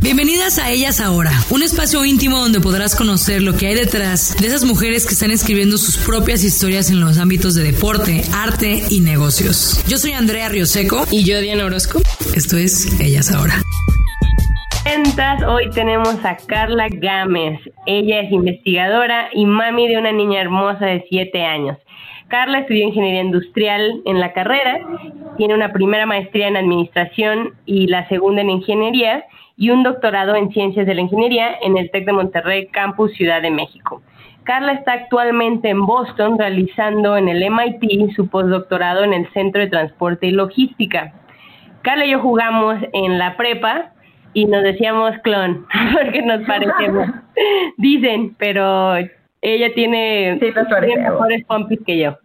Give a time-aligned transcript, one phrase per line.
[0.00, 4.46] Bienvenidas a Ellas Ahora, un espacio íntimo donde podrás conocer lo que hay detrás de
[4.46, 9.00] esas mujeres que están escribiendo sus propias historias en los ámbitos de deporte, arte y
[9.00, 9.82] negocios.
[9.88, 11.06] Yo soy Andrea Rioseco.
[11.10, 12.00] Y yo, Diana Orozco.
[12.36, 13.62] Esto es Ellas Ahora.
[15.48, 17.60] Hoy tenemos a Carla Gámez.
[17.86, 21.78] Ella es investigadora y mami de una niña hermosa de 7 años.
[22.28, 24.80] Carla estudió ingeniería industrial en la carrera,
[25.36, 29.24] tiene una primera maestría en administración y la segunda en ingeniería
[29.56, 33.42] y un doctorado en ciencias de la ingeniería en el TEC de Monterrey, Campus Ciudad
[33.42, 34.02] de México.
[34.44, 39.68] Carla está actualmente en Boston realizando en el MIT su postdoctorado en el Centro de
[39.68, 41.14] Transporte y Logística.
[41.82, 43.92] Carla y yo jugamos en la prepa
[44.34, 47.08] y nos decíamos clon porque nos parecemos.
[47.78, 48.96] Dicen, pero
[49.44, 50.46] ella tiene, sí,
[50.96, 52.16] mejores pompis que yo.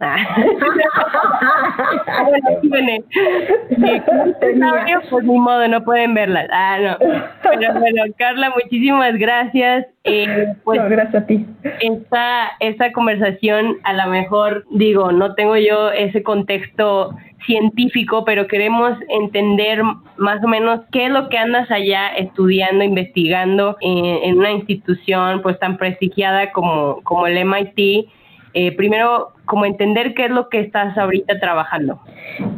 [5.10, 6.46] Pues ni modo, no pueden verlas.
[6.52, 6.96] Ah, no.
[7.42, 9.86] Pero bueno, Carla, muchísimas gracias.
[10.04, 11.46] Eh, pues, gracias a ti.
[11.80, 17.14] Esta, esta conversación, a lo mejor, digo, no tengo yo ese contexto
[17.46, 19.82] científico, pero queremos entender
[20.16, 25.58] más o menos qué es lo que andas allá estudiando, investigando en, una institución pues
[25.58, 28.08] tan prestigiada como, como el MIT.
[28.52, 31.98] Eh, primero, como entender qué es lo que estás ahorita trabajando.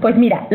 [0.02, 0.46] Pues mira,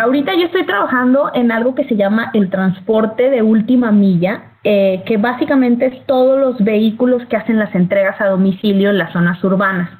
[0.00, 5.02] ahorita yo estoy trabajando en algo que se llama el transporte de última milla, eh,
[5.04, 9.44] que básicamente es todos los vehículos que hacen las entregas a domicilio en las zonas
[9.44, 9.90] urbanas.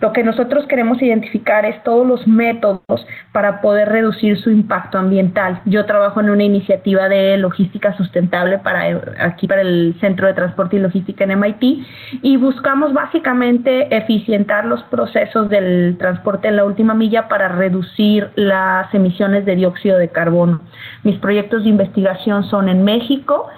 [0.00, 5.60] Lo que nosotros queremos identificar es todos los métodos para poder reducir su impacto ambiental.
[5.64, 8.82] Yo trabajo en una iniciativa de logística sustentable para
[9.20, 11.86] aquí para el Centro de Transporte y Logística en MIT
[12.22, 18.92] y buscamos básicamente eficientar los procesos del transporte en la última milla para reducir las
[18.94, 20.60] emisiones de dióxido de carbono.
[21.02, 23.48] Mis proyectos de investigación son en México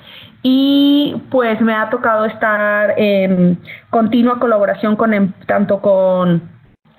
[0.43, 3.59] y pues me ha tocado estar en
[3.91, 6.43] continua colaboración con em, tanto con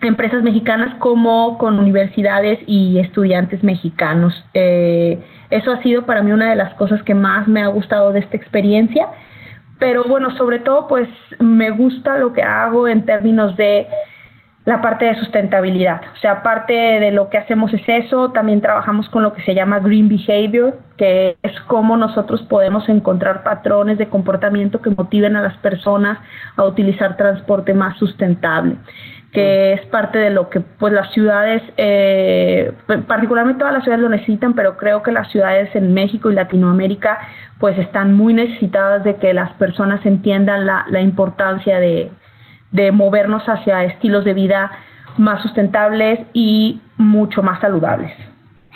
[0.01, 4.45] empresas mexicanas como con universidades y estudiantes mexicanos.
[4.53, 8.11] Eh, eso ha sido para mí una de las cosas que más me ha gustado
[8.11, 9.07] de esta experiencia,
[9.79, 11.07] pero bueno, sobre todo pues
[11.39, 13.87] me gusta lo que hago en términos de
[14.67, 16.01] la parte de sustentabilidad.
[16.13, 19.55] O sea, parte de lo que hacemos es eso, también trabajamos con lo que se
[19.55, 25.41] llama Green Behavior, que es cómo nosotros podemos encontrar patrones de comportamiento que motiven a
[25.41, 26.19] las personas
[26.57, 28.75] a utilizar transporte más sustentable
[29.31, 32.71] que es parte de lo que pues las ciudades, eh,
[33.07, 37.19] particularmente todas las ciudades lo necesitan, pero creo que las ciudades en México y Latinoamérica
[37.59, 42.09] pues están muy necesitadas de que las personas entiendan la, la importancia de,
[42.71, 44.71] de movernos hacia estilos de vida
[45.17, 48.11] más sustentables y mucho más saludables.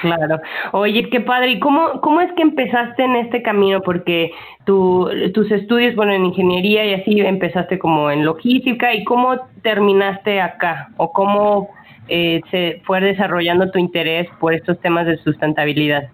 [0.02, 0.40] Claro.
[0.72, 1.52] Oye, qué padre.
[1.52, 3.81] ¿Y cómo, cómo es que empezaste en este camino?
[3.81, 4.31] Porque
[4.66, 8.94] tu, tus estudios, bueno, en ingeniería y así empezaste como en logística.
[8.96, 10.90] ¿Y cómo terminaste acá?
[10.97, 11.69] ¿O cómo
[12.08, 16.09] eh, se fue desarrollando tu interés por estos temas de sustentabilidad?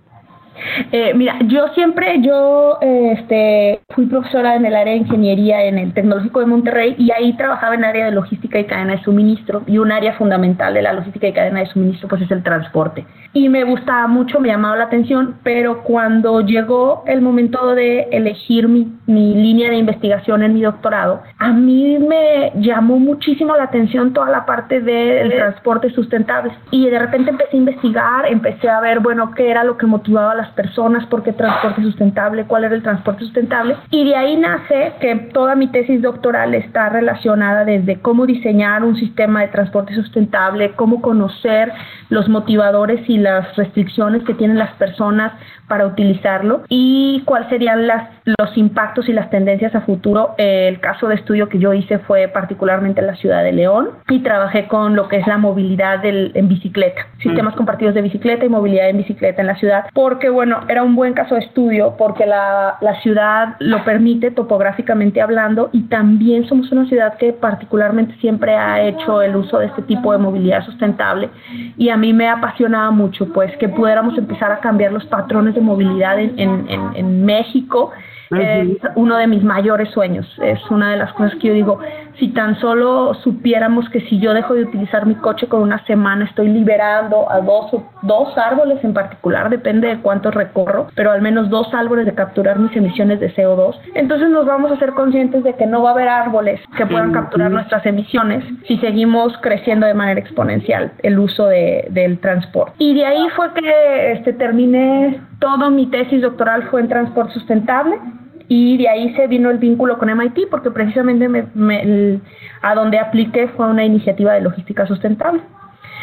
[0.91, 5.93] Eh, mira, yo siempre, yo este, fui profesora en el área de ingeniería en el
[5.93, 9.63] Tecnológico de Monterrey y ahí trabajaba en el área de logística y cadena de suministro
[9.67, 13.05] y un área fundamental de la logística y cadena de suministro pues es el transporte.
[13.33, 18.67] Y me gustaba mucho, me llamaba la atención, pero cuando llegó el momento de elegir
[18.67, 24.13] mi, mi línea de investigación en mi doctorado, a mí me llamó muchísimo la atención
[24.13, 28.99] toda la parte del transporte sustentable y de repente empecé a investigar, empecé a ver,
[28.99, 32.75] bueno, qué era lo que motivaba a las personas, por qué transporte sustentable, cuál era
[32.75, 33.75] el transporte sustentable.
[33.91, 38.95] Y de ahí nace que toda mi tesis doctoral está relacionada desde cómo diseñar un
[38.95, 41.71] sistema de transporte sustentable, cómo conocer
[42.09, 45.33] los motivadores y las restricciones que tienen las personas
[45.67, 50.33] para utilizarlo y cuáles serían las, los impactos y las tendencias a futuro.
[50.37, 54.19] El caso de estudio que yo hice fue particularmente en la ciudad de León y
[54.19, 58.49] trabajé con lo que es la movilidad del, en bicicleta, sistemas compartidos de bicicleta y
[58.49, 62.27] movilidad en bicicleta en la ciudad, porque bueno, era un buen caso de estudio porque
[62.27, 68.55] la, la, ciudad lo permite topográficamente hablando y también somos una ciudad que particularmente siempre
[68.55, 71.31] ha hecho el uso de este tipo de movilidad sustentable
[71.75, 75.61] y a mí me apasionaba mucho pues que pudiéramos empezar a cambiar los patrones de
[75.61, 77.91] movilidad en, en, en México
[78.31, 80.27] es uno de mis mayores sueños.
[80.41, 81.79] Es una de las cosas que yo digo,
[82.19, 86.25] si tan solo supiéramos que si yo dejo de utilizar mi coche con una semana,
[86.25, 87.71] estoy liberando a dos,
[88.01, 92.59] dos árboles en particular, depende de cuánto recorro, pero al menos dos árboles de capturar
[92.59, 93.75] mis emisiones de CO2.
[93.95, 97.11] Entonces nos vamos a ser conscientes de que no va a haber árboles que puedan
[97.11, 102.73] capturar nuestras emisiones si seguimos creciendo de manera exponencial el uso de, del transporte.
[102.79, 107.99] Y de ahí fue que este, terminé todo mi tesis doctoral fue en transporte sustentable
[108.47, 112.21] y de ahí se vino el vínculo con MIT porque precisamente me,
[112.61, 115.41] a donde apliqué fue una iniciativa de logística sustentable.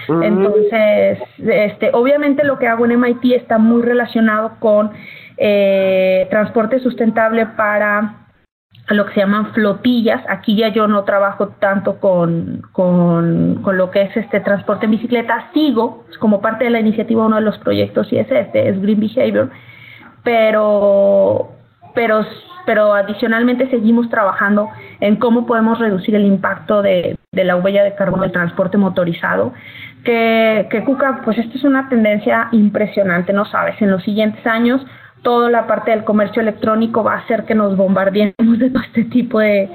[0.07, 4.91] Entonces, este, obviamente lo que hago en MIT está muy relacionado con
[5.39, 8.27] eh, transporte sustentable para
[8.91, 10.23] lo que se llaman flotillas.
[10.29, 14.91] Aquí ya yo no trabajo tanto con, con, con, lo que es este transporte en
[14.91, 15.51] bicicleta.
[15.55, 19.51] Sigo como parte de la iniciativa uno de los proyectos ISS, es Green Behavior,
[20.23, 21.54] pero
[21.95, 22.25] pero,
[22.67, 24.69] pero adicionalmente seguimos trabajando
[25.01, 29.53] en cómo podemos reducir el impacto de, la huella de carbono del transporte motorizado.
[30.05, 33.81] Que, que Cuca, pues esto es una tendencia impresionante, ¿no sabes?
[33.81, 34.85] En los siguientes años
[35.25, 39.05] toda la parte del comercio electrónico va a hacer que nos bombardeemos de todo este
[39.05, 39.69] tipo de,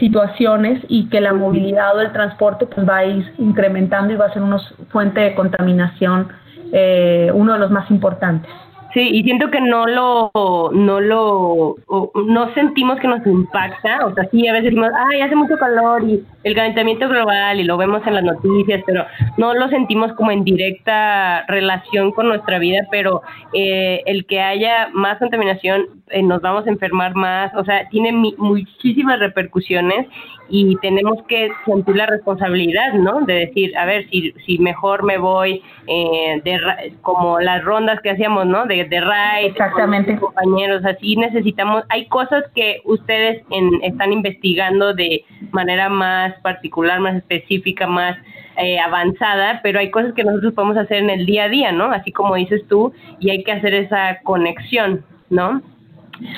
[0.00, 4.26] situaciones y que la movilidad o el transporte pues va a ir incrementando y va
[4.26, 4.58] a ser una
[4.88, 6.28] fuente de contaminación
[6.72, 8.50] eh, uno de los más importantes.
[8.96, 10.30] Sí, y siento que no lo,
[10.72, 11.76] no lo,
[12.14, 16.02] no sentimos que nos impacta, o sea, sí, a veces decimos, ay, hace mucho calor
[16.02, 19.04] y el calentamiento global y lo vemos en las noticias, pero
[19.36, 23.20] no lo sentimos como en directa relación con nuestra vida, pero
[23.52, 28.12] eh, el que haya más contaminación, eh, nos vamos a enfermar más, o sea, tiene
[28.12, 30.06] muchísimas repercusiones
[30.48, 33.20] y tenemos que sentir la responsabilidad, ¿no?
[33.22, 38.10] De decir, a ver, si, si mejor me voy eh, de, como las rondas que
[38.10, 38.66] hacíamos, ¿no?
[38.66, 40.16] De, de ride, Exactamente.
[40.16, 47.16] compañeros, así necesitamos, hay cosas que ustedes en, están investigando de manera más particular, más
[47.16, 48.16] específica, más
[48.58, 51.92] eh, avanzada, pero hay cosas que nosotros podemos hacer en el día a día, ¿no?
[51.92, 55.60] Así como dices tú, y hay que hacer esa conexión, ¿no?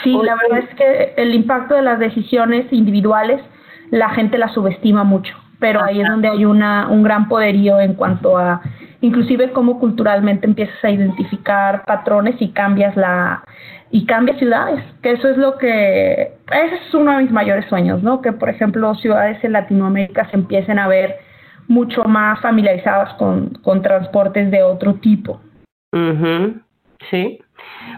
[0.02, 3.40] Sí, la verdad es que el impacto de las decisiones individuales
[3.90, 7.94] la gente la subestima mucho, pero ahí es donde hay una, un gran poderío en
[7.94, 8.60] cuanto a
[9.00, 13.44] inclusive cómo culturalmente empiezas a identificar patrones y cambias la
[13.90, 18.02] y cambias ciudades, que eso es lo que ese es uno de mis mayores sueños,
[18.02, 18.20] ¿no?
[18.20, 21.16] Que por ejemplo ciudades en Latinoamérica se empiecen a ver
[21.68, 25.40] mucho más familiarizadas con, con transportes de otro tipo.
[27.10, 27.38] Sí.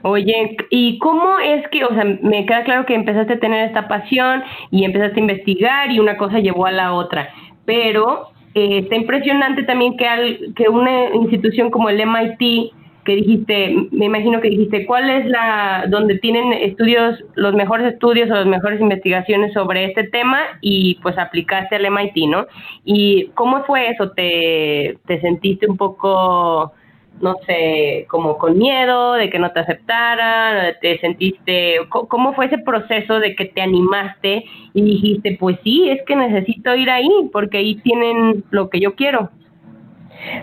[0.03, 3.89] Oye, ¿y cómo es que, o sea, me queda claro que empezaste a tener esta
[3.89, 7.31] pasión y empezaste a investigar y una cosa llevó a la otra,
[7.65, 12.73] pero eh, está impresionante también que, al, que una institución como el MIT,
[13.05, 18.31] que dijiste, me imagino que dijiste, ¿cuál es la, donde tienen estudios, los mejores estudios
[18.31, 22.47] o las mejores investigaciones sobre este tema y pues aplicaste al MIT, ¿no?
[22.85, 24.11] ¿Y cómo fue eso?
[24.11, 26.75] ¿Te, te sentiste un poco
[27.21, 32.59] no sé, como con miedo de que no te aceptaran, te sentiste, ¿cómo fue ese
[32.59, 37.59] proceso de que te animaste y dijiste, pues sí, es que necesito ir ahí porque
[37.59, 39.31] ahí tienen lo que yo quiero?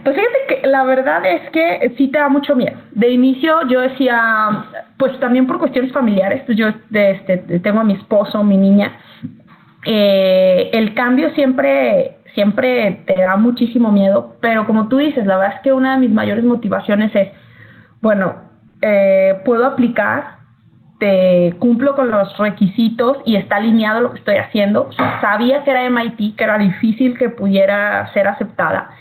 [0.04, 2.78] Pues fíjate que la verdad es que sí te da mucho miedo.
[2.92, 4.66] De inicio yo decía,
[4.98, 8.98] pues también por cuestiones familiares, pues yo este, tengo a mi esposo, mi niña,
[9.86, 15.56] eh, el cambio siempre siempre te da muchísimo miedo, pero como tú dices, la verdad
[15.56, 17.30] es que una de mis mayores motivaciones es,
[18.00, 18.36] bueno,
[18.84, 20.38] eh, puedo aplicar,
[21.00, 24.92] te cumplo con los requisitos y está alineado lo que estoy haciendo.
[25.20, 28.92] Sabía que era MIT, que era difícil que pudiera ser aceptada,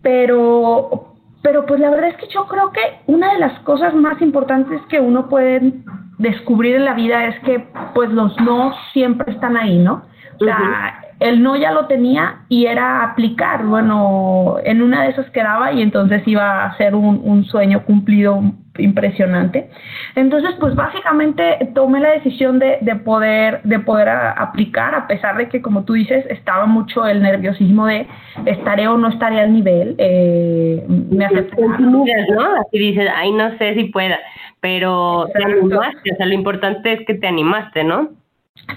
[0.00, 4.22] pero, pero pues la verdad es que yo creo que una de las cosas más
[4.22, 5.72] importantes que uno puede
[6.18, 10.04] descubrir en la vida es que pues los no siempre están ahí, ¿no?
[10.40, 13.64] O sea, el no ya lo tenía y era aplicar.
[13.64, 18.42] Bueno, en una de esas quedaba y entonces iba a ser un, un sueño cumplido
[18.78, 19.70] impresionante.
[20.14, 25.48] Entonces, pues básicamente tomé la decisión de, de poder, de poder aplicar, a pesar de
[25.48, 28.06] que, como tú dices, estaba mucho el nerviosismo de
[28.46, 29.94] estaré o no estaré al nivel.
[29.98, 31.28] Eh, me.
[32.34, 32.56] ¿no?
[32.60, 34.18] Así dices, ay, no sé si pueda,
[34.60, 38.10] pero te animaste, o sea, lo importante es que te animaste, ¿no?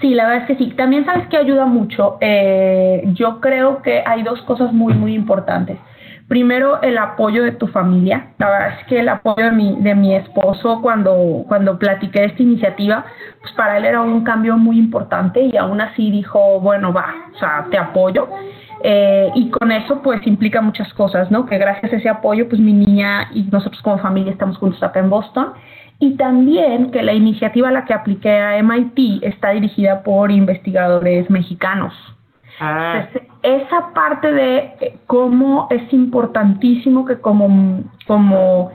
[0.00, 0.70] Sí, la verdad es que sí.
[0.72, 2.18] También sabes que ayuda mucho.
[2.20, 5.78] Eh, yo creo que hay dos cosas muy, muy importantes.
[6.28, 8.32] primero el apoyo de tu familia.
[8.38, 12.42] La verdad es que el apoyo de mi, de mi esposo cuando, cuando platiqué esta
[12.42, 13.04] iniciativa,
[13.40, 17.38] pues para él era un cambio muy importante y aún así dijo, bueno, va, o
[17.38, 18.28] sea, te apoyo.
[18.82, 21.46] Eh, y con eso pues implica muchas cosas, ¿no?
[21.46, 25.00] Que gracias a ese apoyo pues mi niña y nosotros como familia estamos juntos acá
[25.00, 25.52] en Boston.
[26.04, 31.30] Y también que la iniciativa a la que apliqué a MIT está dirigida por investigadores
[31.30, 31.94] mexicanos.
[32.60, 33.08] Ah.
[33.42, 38.70] esa parte de eh, cómo es importantísimo que como, como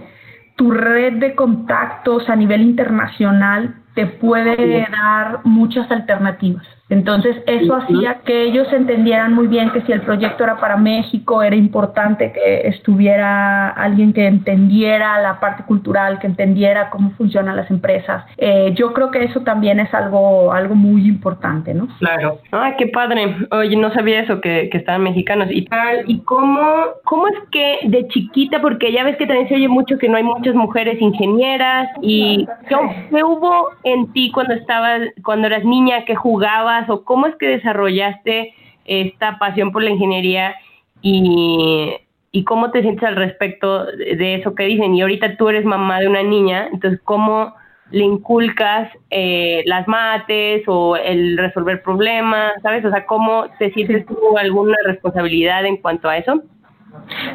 [0.57, 6.65] tu red de contactos a nivel internacional te puede dar muchas alternativas.
[6.89, 11.43] Entonces eso hacía que ellos entendieran muy bien que si el proyecto era para México,
[11.43, 17.69] era importante que estuviera alguien que entendiera la parte cultural, que entendiera cómo funcionan las
[17.69, 18.25] empresas.
[18.37, 21.87] Eh, yo creo que eso también es algo, algo muy importante, ¿no?
[21.99, 22.39] Claro.
[22.51, 23.35] Ah, qué padre.
[23.51, 26.03] Oye, no sabía eso, que, que estaban mexicanos y tal.
[26.07, 26.59] ¿Y cómo,
[27.03, 30.17] cómo es que de chiquita, porque ya ves que también se oye mucho que no
[30.17, 32.75] hay muchas mujeres ingenieras y ¿qué,
[33.11, 36.78] qué hubo en ti cuando estabas, cuando eras niña, que jugabas?
[36.87, 38.53] O cómo es que desarrollaste
[38.85, 40.55] esta pasión por la ingeniería
[41.01, 41.97] y,
[42.45, 44.95] cómo te sientes al respecto de eso que dicen.
[44.95, 47.53] Y ahorita tú eres mamá de una niña, entonces cómo
[47.91, 52.85] le inculcas eh, las mates o el resolver problemas, ¿sabes?
[52.85, 56.43] O sea, ¿cómo te sientes tú alguna responsabilidad en cuanto a eso?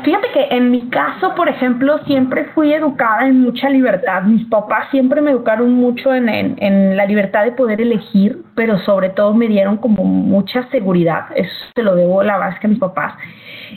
[0.05, 4.23] Fíjate que en mi caso, por ejemplo, siempre fui educada en mucha libertad.
[4.23, 9.11] Mis papás siempre me educaron mucho en, en, la libertad de poder elegir, pero sobre
[9.11, 11.27] todo me dieron como mucha seguridad.
[11.35, 13.15] Eso se lo debo, la verdad es que a mis papás.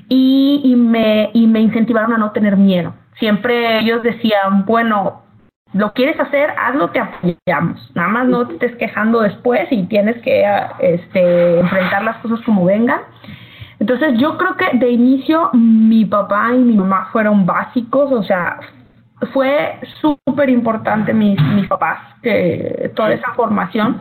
[0.09, 2.93] Y, y, me, y me incentivaron a no tener miedo.
[3.19, 5.23] Siempre ellos decían, bueno,
[5.73, 7.91] lo quieres hacer, hazlo, te apoyamos.
[7.95, 10.43] Nada más no te estés quejando después y tienes que
[10.79, 13.01] este, enfrentar las cosas como vengan.
[13.79, 18.59] Entonces yo creo que de inicio mi papá y mi mamá fueron básicos, o sea,
[19.33, 23.99] fue súper importante mis, mis papás, que toda esa formación.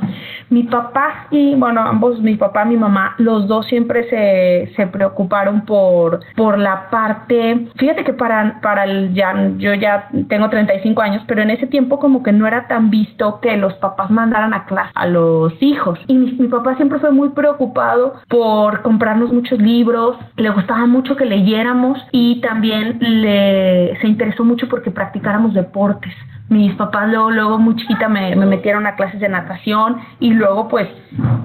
[0.50, 4.87] Mi papá y, bueno, ambos, mi papá y mi mamá, los dos siempre se, se
[4.87, 11.03] preocuparon por, por la parte, fíjate que para, para el, ya, yo ya tengo 35
[11.03, 14.55] años, pero en ese tiempo como que no era tan visto que los papás mandaran
[14.55, 15.99] a clase a los hijos.
[16.07, 21.17] Y mi, mi papá siempre fue muy preocupado por comprarnos muchos libros, le gustaba mucho
[21.17, 26.12] que leyéramos y también le, se interesó mucho porque practicáramos deportes.
[26.49, 30.69] Mis papás luego, luego muy chiquita me, me metieron a clases de natación y luego
[30.69, 30.88] pues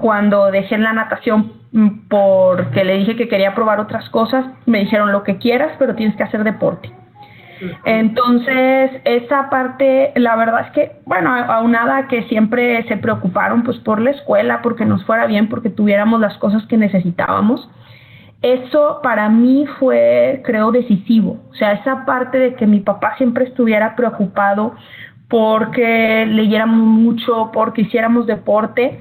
[0.00, 5.12] cuando dejé la natación mm, porque le dije que quería probar otras cosas, me dijeron
[5.12, 6.92] lo que quieras, pero tienes que hacer deporte.
[7.84, 14.00] Entonces, esa parte, la verdad es que, bueno, aunada que siempre se preocuparon pues por
[14.00, 17.70] la escuela, porque nos fuera bien, porque tuviéramos las cosas que necesitábamos,
[18.42, 21.40] eso para mí fue, creo, decisivo.
[21.50, 24.74] O sea, esa parte de que mi papá siempre estuviera preocupado
[25.28, 29.00] porque leyéramos mucho, porque hiciéramos deporte,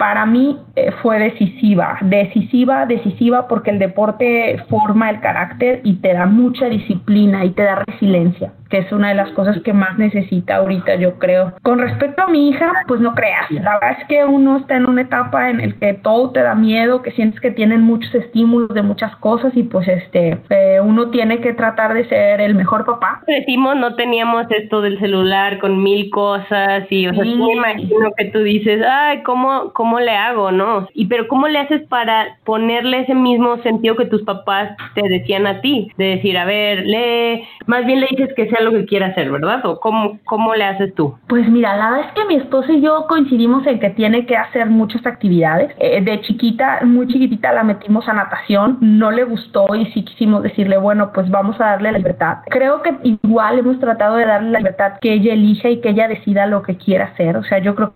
[0.00, 6.14] para mí eh, fue decisiva, decisiva, decisiva porque el deporte forma el carácter y te
[6.14, 9.98] da mucha disciplina y te da resiliencia que es una de las cosas que más
[9.98, 11.52] necesita ahorita, yo creo.
[11.62, 13.50] Con respecto a mi hija, pues no creas.
[13.50, 16.54] La verdad es que uno está en una etapa en el que todo te da
[16.54, 21.10] miedo, que sientes que tienen muchos estímulos de muchas cosas y pues este, eh, uno
[21.10, 23.22] tiene que tratar de ser el mejor papá.
[23.26, 28.26] Decimos, no teníamos esto del celular con mil cosas y, o sea, me imagino que
[28.26, 30.86] tú dices, ay, ¿cómo, ¿cómo le hago, no?
[30.94, 35.46] Y pero ¿cómo le haces para ponerle ese mismo sentido que tus papás te decían
[35.46, 35.90] a ti?
[35.96, 39.30] De decir, a ver, lee, más bien le dices que sea lo que quiera hacer,
[39.30, 39.64] ¿verdad?
[39.66, 41.16] ¿O cómo, cómo le haces tú?
[41.28, 44.36] Pues mira, la verdad es que mi esposo y yo coincidimos en que tiene que
[44.36, 45.72] hacer muchas actividades.
[45.78, 50.42] Eh, de chiquita, muy chiquitita la metimos a natación, no le gustó y sí quisimos
[50.42, 52.38] decirle, bueno, pues vamos a darle la libertad.
[52.46, 56.08] Creo que igual hemos tratado de darle la libertad que ella elija y que ella
[56.08, 57.36] decida lo que quiera hacer.
[57.36, 57.94] O sea, yo creo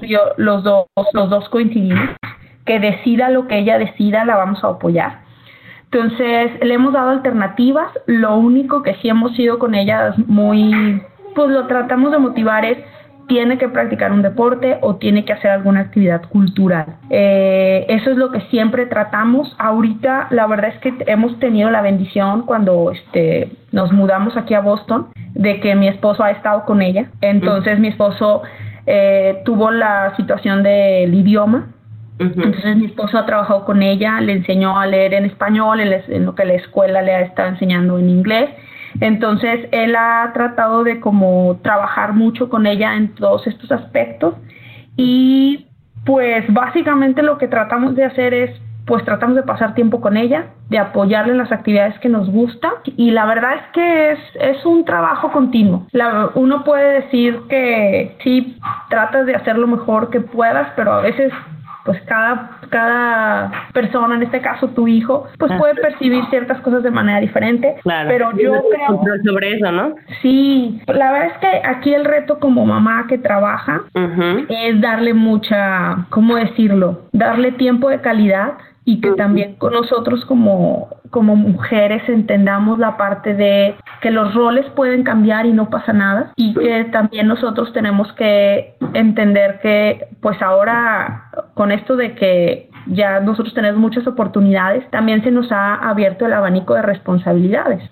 [0.00, 2.10] que yo, los dos, los dos coincidimos
[2.64, 5.22] que decida lo que ella decida, la vamos a apoyar.
[5.90, 7.88] Entonces, le hemos dado alternativas.
[8.06, 11.02] Lo único que sí hemos sido con ellas muy,
[11.34, 12.78] pues lo tratamos de motivar es,
[13.28, 16.96] tiene que practicar un deporte o tiene que hacer alguna actividad cultural.
[17.10, 19.54] Eh, eso es lo que siempre tratamos.
[19.58, 24.60] Ahorita, la verdad es que hemos tenido la bendición cuando este, nos mudamos aquí a
[24.60, 27.10] Boston, de que mi esposo ha estado con ella.
[27.20, 28.42] Entonces, mi esposo
[28.86, 31.68] eh, tuvo la situación del idioma.
[32.18, 36.34] Entonces mi esposo ha trabajado con ella, le enseñó a leer en español, en lo
[36.34, 38.50] que la escuela le ha estado enseñando en inglés.
[39.00, 44.34] Entonces él ha tratado de como trabajar mucho con ella en todos estos aspectos.
[44.96, 45.66] Y
[46.04, 48.50] pues básicamente lo que tratamos de hacer es
[48.86, 52.72] pues tratamos de pasar tiempo con ella, de apoyarle en las actividades que nos gusta
[52.84, 55.86] y la verdad es que es, es un trabajo continuo.
[56.34, 58.58] uno puede decir que sí,
[58.88, 61.32] tratas de hacer lo mejor que puedas, pero a veces
[61.84, 65.58] pues cada, cada persona, en este caso tu hijo, pues ah.
[65.58, 67.76] puede percibir ciertas cosas de manera diferente.
[67.82, 68.08] Claro.
[68.08, 69.22] Pero yo creo...
[69.24, 69.94] sobre eso, ¿no?
[70.20, 73.82] Sí, la verdad es que aquí el reto como mamá que trabaja
[74.48, 77.02] es darle mucha, ¿cómo decirlo?
[77.12, 83.34] Darle tiempo de calidad y que también con nosotros como, como mujeres entendamos la parte
[83.34, 88.12] de que los roles pueden cambiar y no pasa nada y que también nosotros tenemos
[88.14, 95.22] que entender que pues ahora con esto de que ya nosotros tenemos muchas oportunidades, también
[95.22, 97.82] se nos ha abierto el abanico de responsabilidades.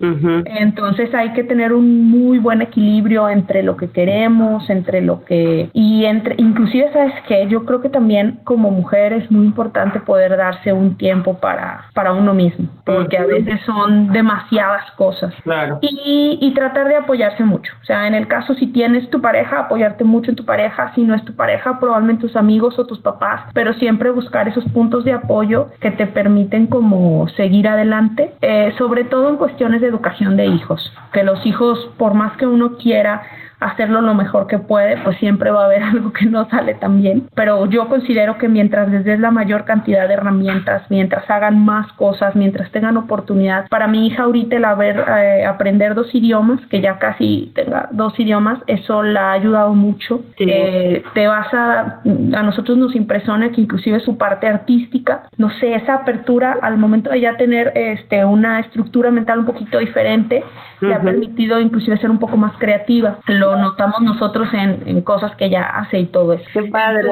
[0.45, 5.69] Entonces hay que tener un muy buen equilibrio entre lo que queremos, entre lo que
[5.73, 10.37] y entre inclusive sabes que yo creo que también como mujer es muy importante poder
[10.37, 15.33] darse un tiempo para para uno mismo, porque a veces son demasiadas cosas.
[15.43, 15.79] Claro.
[15.81, 17.71] Y, y tratar de apoyarse mucho.
[17.81, 21.03] O sea, en el caso si tienes tu pareja, apoyarte mucho en tu pareja, si
[21.03, 24.80] no es tu pareja, probablemente tus amigos o tus papás, pero siempre buscar esos puntos
[24.81, 29.85] puntos de apoyo que te permiten como seguir adelante, eh, sobre todo en cuestiones de
[29.85, 33.21] educación de hijos, que los hijos, por más que uno quiera
[33.61, 37.01] hacerlo lo mejor que puede, pues siempre va a haber algo que no sale tan
[37.01, 37.29] bien.
[37.35, 41.91] Pero yo considero que mientras les des la mayor cantidad de herramientas, mientras hagan más
[41.93, 46.81] cosas, mientras tengan oportunidad, para mi hija ahorita el haber eh, aprender dos idiomas, que
[46.81, 50.21] ya casi tenga dos idiomas, eso la ha ayudado mucho.
[50.37, 55.75] Eh, te vas a, a nosotros nos impresiona que inclusive su parte artística, no sé,
[55.75, 60.43] esa apertura al momento de ya tener este una estructura mental un poquito diferente,
[60.81, 63.19] le ha permitido inclusive ser un poco más creativa.
[63.27, 66.45] Lo notamos nosotros en, cosas que ella hace y todo eso.
[66.53, 67.09] Qué padre.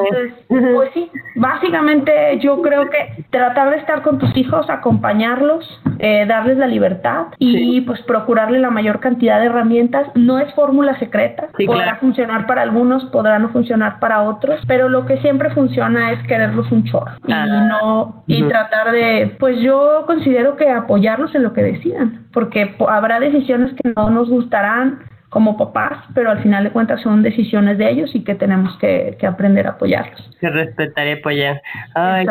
[0.47, 6.57] pues sí, básicamente yo creo que tratar de estar con tus hijos, acompañarlos, eh, darles
[6.57, 10.07] la libertad y pues procurarle la mayor cantidad de herramientas.
[10.15, 15.05] No es fórmula secreta, podrá funcionar para algunos, podrá no funcionar para otros, pero lo
[15.05, 17.45] que siempre funciona es quererlos un chorro y ah.
[17.45, 23.19] no y tratar de, pues yo considero que apoyarlos en lo que decidan, porque habrá
[23.19, 24.99] decisiones que no nos gustarán,
[25.29, 29.15] como papás, pero al final de cuentas son decisiones de ellos y que tenemos que,
[29.27, 30.19] aprender a apoyarlos.
[30.41, 31.61] Que respetar y apoyar.
[31.93, 32.25] Ay,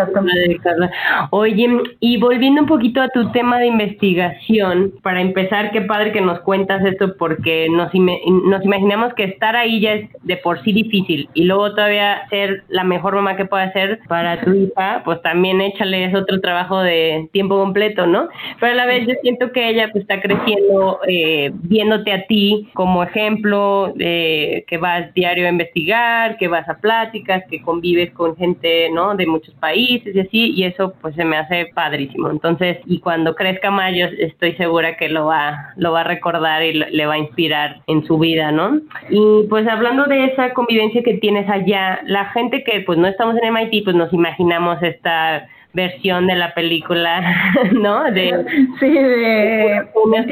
[1.30, 6.20] Oye, y volviendo un poquito a tu tema de investigación, para empezar, qué padre que
[6.20, 10.72] nos cuentas esto porque nos, nos imaginamos que estar ahí ya es de por sí
[10.72, 15.22] difícil y luego todavía ser la mejor mamá que pueda ser para tu hija, pues
[15.22, 18.28] también échale es otro trabajo de tiempo completo, ¿no?
[18.58, 22.68] Pero a la vez yo siento que ella pues está creciendo eh, viéndote a ti
[22.74, 28.12] como como ejemplo de que vas diario a investigar, que vas a pláticas, que convives
[28.12, 29.14] con gente, ¿no?
[29.14, 32.30] De muchos países y así, y eso pues se me hace padrísimo.
[32.30, 36.72] Entonces, y cuando crezca Mayo, estoy segura que lo va, lo va a recordar y
[36.72, 38.80] le va a inspirar en su vida, ¿no?
[39.10, 43.36] Y pues hablando de esa convivencia que tienes allá, la gente que pues no estamos
[43.36, 48.10] en MIT, pues nos imaginamos esta versión de la película, ¿no?
[48.10, 48.44] De,
[48.80, 49.84] sí, de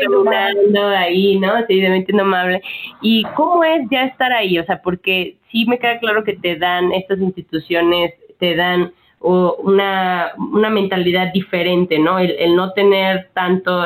[0.08, 0.28] un
[0.94, 1.52] ahí, ¿no?
[1.66, 2.62] Sí, de mente amable.
[3.00, 4.58] ¿Y cómo es ya estar ahí?
[4.58, 9.56] O sea, porque sí me queda claro que te dan estas instituciones, te dan o
[9.62, 12.18] una, una mentalidad diferente, ¿no?
[12.18, 13.82] El, no tener tanto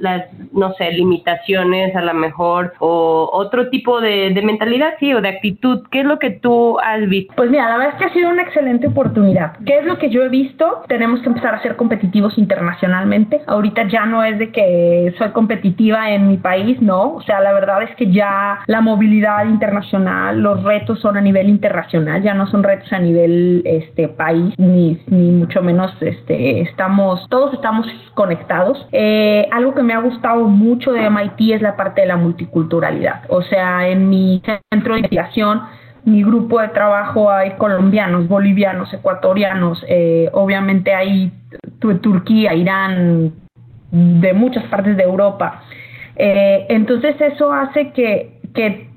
[0.00, 5.28] las, no sé, limitaciones a lo mejor o otro tipo de, mentalidad, sí, o de
[5.28, 5.82] actitud.
[5.90, 7.32] ¿Qué es lo que tú has visto?
[7.36, 9.56] Pues mira, la verdad es que ha sido una excelente oportunidad.
[9.64, 10.82] ¿Qué es lo que yo he visto?
[10.88, 13.40] Tenemos que empezar a ser competitivos internacionalmente.
[13.46, 17.14] Ahorita ya no es de que soy competitiva en mi país, no.
[17.14, 21.48] O sea, la verdad es que ya la movilidad internacional, los retos son a nivel
[21.48, 27.54] internacional, ya no son retos a nivel este país ni, mucho menos este, estamos, todos
[27.54, 28.86] estamos conectados.
[28.92, 33.22] Eh, algo que me ha gustado mucho de MIT es la parte de la multiculturalidad.
[33.28, 35.62] O sea, en mi centro de investigación,
[36.04, 41.32] mi grupo de trabajo hay colombianos, bolivianos, ecuatorianos, eh, obviamente hay
[41.78, 43.32] Turquía, Irán,
[43.90, 45.62] de muchas partes de Europa.
[46.16, 48.88] Eh, entonces eso hace que, que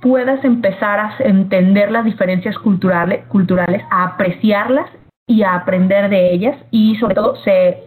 [0.00, 4.86] puedas empezar a entender las diferencias culturales, culturales, a apreciarlas
[5.26, 7.82] y a aprender de ellas y sobre todo se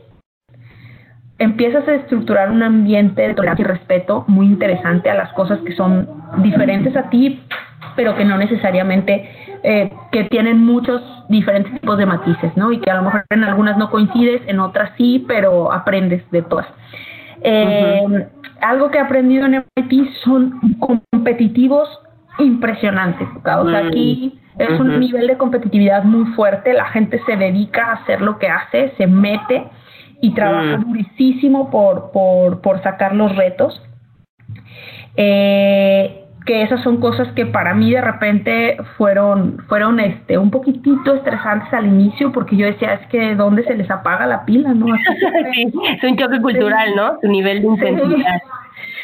[1.40, 5.76] empiezas a estructurar un ambiente de tolerancia y respeto muy interesante a las cosas que
[5.76, 7.40] son diferentes a ti,
[7.96, 9.30] pero que no necesariamente,
[9.64, 12.72] eh, que tienen muchos diferentes tipos de matices, ¿no?
[12.72, 16.42] Y que a lo mejor en algunas no coincides, en otras sí, pero aprendes de
[16.42, 16.68] todas.
[17.42, 18.28] Eh,
[18.62, 21.88] algo que he aprendido en MIT son competitivos
[22.40, 23.28] impresionante.
[23.44, 27.88] O sea, aquí mm, es un nivel de competitividad muy fuerte, la gente se dedica
[27.88, 29.64] a hacer lo que hace, se mete
[30.22, 30.86] y trabaja mm.
[30.86, 33.82] durísimo por, por, por sacar los retos.
[35.16, 41.14] Eh, que esas son cosas que para mí de repente fueron fueron este un poquitito
[41.14, 44.86] estresantes al inicio porque yo decía es que dónde se les apaga la pila no
[45.54, 48.42] sí, es un choque cultural no su nivel de intensidad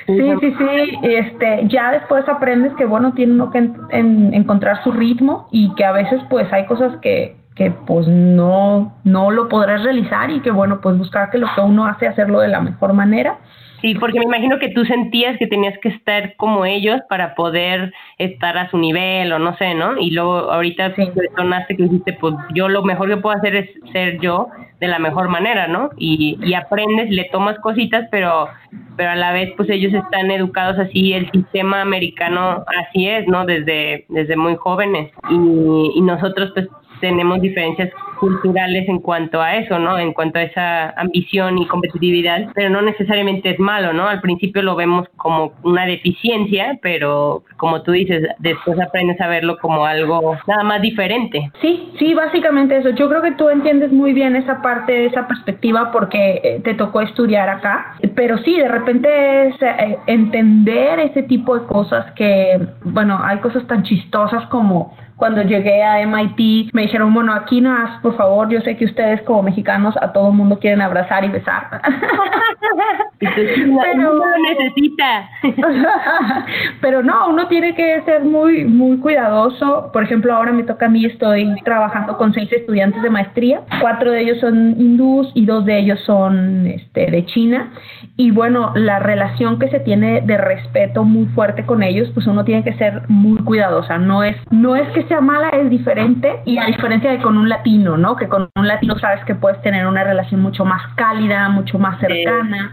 [0.05, 5.47] Sí, sí, sí, este, ya después aprendes que, bueno, tiene uno que encontrar su ritmo
[5.51, 10.29] y que a veces, pues, hay cosas que, que, pues, no, no lo podrás realizar
[10.29, 13.37] y que, bueno, pues, buscar que lo que uno hace, hacerlo de la mejor manera.
[13.83, 17.93] Sí, porque me imagino que tú sentías que tenías que estar como ellos para poder
[18.17, 19.99] estar a su nivel o no sé, ¿no?
[19.99, 21.03] Y luego ahorita sí.
[21.13, 24.47] detonaste que dijiste, pues yo lo mejor que puedo hacer es ser yo
[24.79, 25.89] de la mejor manera, ¿no?
[25.97, 28.47] Y, y aprendes, le tomas cositas, pero
[28.95, 33.45] pero a la vez pues ellos están educados así, el sistema americano así es, ¿no?
[33.45, 36.69] Desde, desde muy jóvenes y, y nosotros pues
[37.03, 39.99] tenemos diferencias culturales en cuanto a eso, ¿no?
[39.99, 44.07] En cuanto a esa ambición y competitividad, pero no necesariamente es malo, ¿no?
[44.07, 49.57] Al principio lo vemos como una deficiencia, pero como tú dices, después aprendes a verlo
[49.57, 51.51] como algo nada más diferente.
[51.61, 52.91] Sí, sí, básicamente eso.
[52.91, 57.01] Yo creo que tú entiendes muy bien esa parte, esa perspectiva porque eh, te tocó
[57.01, 63.19] estudiar acá, pero sí, de repente es eh, entender ese tipo de cosas que, bueno,
[63.21, 68.15] hay cosas tan chistosas como cuando llegué a MIT me dijeron, bueno, aquí no por
[68.15, 71.81] favor, yo sé que ustedes como mexicanos a todo el mundo quieren abrazar y besar.
[73.19, 75.29] pero, uno necesita.
[76.81, 79.89] pero no, uno tiene que ser muy, muy cuidadoso.
[79.91, 83.61] Por ejemplo, ahora me toca a mí, estoy trabajando con seis estudiantes de maestría.
[83.81, 87.71] Cuatro de ellos son hindús y dos de ellos son este, de China.
[88.17, 92.43] Y bueno, la relación que se tiene de respeto muy fuerte con ellos, pues uno
[92.43, 93.97] tiene que ser muy cuidadosa.
[93.97, 96.41] No es, no es que sea mala, es diferente.
[96.45, 98.15] Y a diferencia de con un latino, ¿no?
[98.15, 101.99] Que con un latino sabes que puedes tener una relación mucho más cálida, mucho más
[101.99, 102.71] cercana.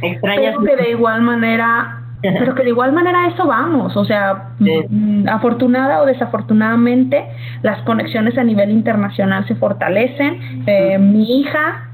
[0.00, 2.00] Pero que de igual manera
[2.32, 7.24] pero que de igual manera eso vamos, o sea, mm, afortunada o desafortunadamente
[7.62, 10.64] las conexiones a nivel internacional se fortalecen.
[10.66, 11.90] Eh, mi hija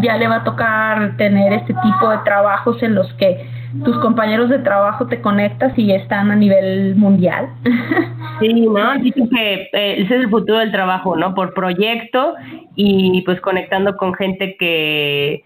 [0.00, 3.46] ya le va a tocar tener este tipo de trabajos en los que
[3.84, 7.48] tus compañeros de trabajo te conectas y están a nivel mundial.
[8.40, 8.98] Sí, ¿no?
[8.98, 11.32] Dicen que eh, ese es el futuro del trabajo, ¿no?
[11.32, 12.34] Por proyecto
[12.74, 15.44] y pues conectando con gente que,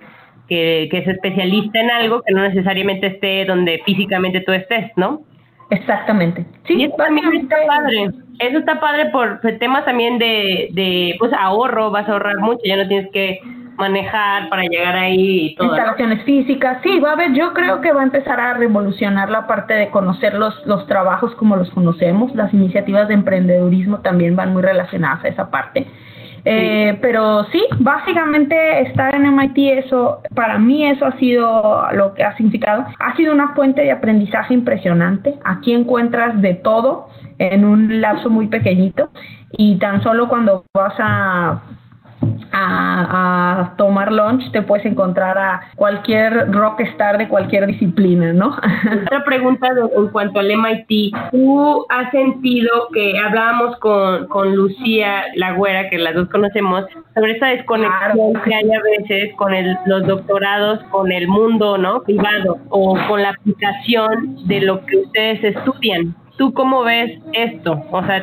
[0.48, 5.20] que, que es especialista en algo que no necesariamente esté donde físicamente tú estés, ¿no?
[5.68, 6.46] Exactamente.
[6.64, 8.10] Sí, y eso también está padre.
[8.38, 12.76] Eso está padre por temas también de, de pues ahorro, vas a ahorrar mucho, ya
[12.76, 13.40] no tienes que
[13.78, 15.68] manejar para llegar ahí y todo.
[15.68, 19.46] Instalaciones físicas, sí, va a haber, yo creo que va a empezar a revolucionar la
[19.46, 24.52] parte de conocer los, los trabajos como los conocemos, las iniciativas de emprendedurismo también van
[24.52, 25.86] muy relacionadas a esa parte.
[26.48, 32.22] Eh, pero sí, básicamente estar en MIT, eso, para mí eso ha sido lo que
[32.22, 32.86] ha significado.
[33.00, 35.34] Ha sido una fuente de aprendizaje impresionante.
[35.44, 37.08] Aquí encuentras de todo
[37.38, 39.10] en un lapso muy pequeñito
[39.58, 41.62] y tan solo cuando vas a
[42.52, 48.56] a, tomar lunch te puedes encontrar a cualquier rockstar de cualquier disciplina, ¿no?
[49.06, 51.14] Otra pregunta en cuanto al MIT.
[51.30, 56.84] ¿Tú has sentido que hablábamos con, con Lucía Lagüera, que las dos conocemos,
[57.14, 62.02] sobre esa desconexión que hay a veces con el, los doctorados, con el mundo no
[62.02, 66.14] privado o con la aplicación de lo que ustedes estudian?
[66.36, 67.82] ¿Tú cómo ves esto?
[67.90, 68.22] O sea,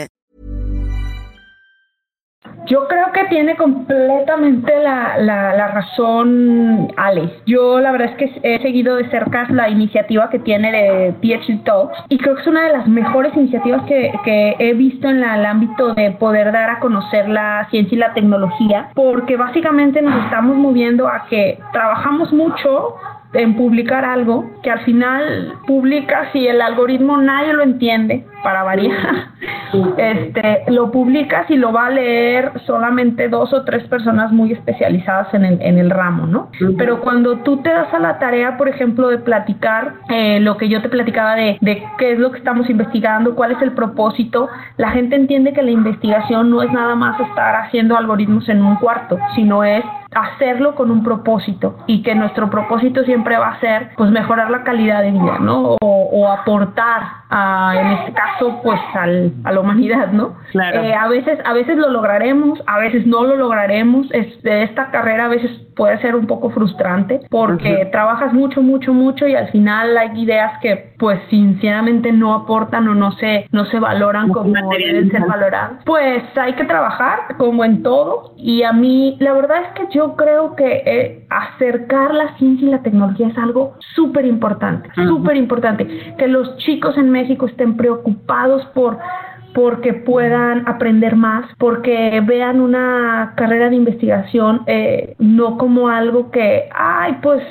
[2.67, 7.29] Yo creo que tiene completamente la, la, razón Ale.
[7.45, 11.63] Yo la verdad es que he seguido de cerca la iniciativa que tiene de PhD
[11.63, 15.23] Talks y creo que es una de las mejores iniciativas que, que he visto en
[15.23, 20.23] el ámbito de poder dar a conocer la ciencia y la tecnología porque básicamente nos
[20.23, 22.95] estamos moviendo a que trabajamos mucho
[23.33, 29.29] en publicar algo que al final publicas y el algoritmo nadie lo entiende para variar,
[29.97, 35.33] este, lo publicas y lo va a leer solamente dos o tres personas muy especializadas
[35.33, 36.49] en el, en el ramo, ¿no?
[36.77, 40.69] Pero cuando tú te das a la tarea, por ejemplo, de platicar eh, lo que
[40.69, 44.49] yo te platicaba de, de qué es lo que estamos investigando, cuál es el propósito,
[44.77, 48.75] la gente entiende que la investigación no es nada más estar haciendo algoritmos en un
[48.77, 53.91] cuarto, sino es hacerlo con un propósito y que nuestro propósito siempre va a ser
[53.95, 55.77] pues mejorar la calidad de vida, ¿no?
[55.81, 60.35] O, aportar a, en este caso pues al, a la humanidad, ¿no?
[60.51, 60.81] Claro.
[60.81, 64.07] Eh, a veces a veces lo lograremos, a veces no lo lograremos.
[64.11, 65.49] Este, esta carrera a veces
[65.81, 70.59] puede ser un poco frustrante porque trabajas mucho, mucho, mucho y al final hay ideas
[70.61, 75.81] que pues sinceramente no aportan o no se no se valoran como deben ser valoradas.
[75.83, 80.15] Pues hay que trabajar como en todo y a mí la verdad es que yo
[80.15, 86.13] creo que eh, acercar la ciencia y la tecnología es algo súper importante, súper importante.
[86.15, 88.99] Que los chicos en México estén preocupados por
[89.53, 96.69] porque puedan aprender más, porque vean una carrera de investigación eh, no como algo que,
[96.73, 97.43] ay, pues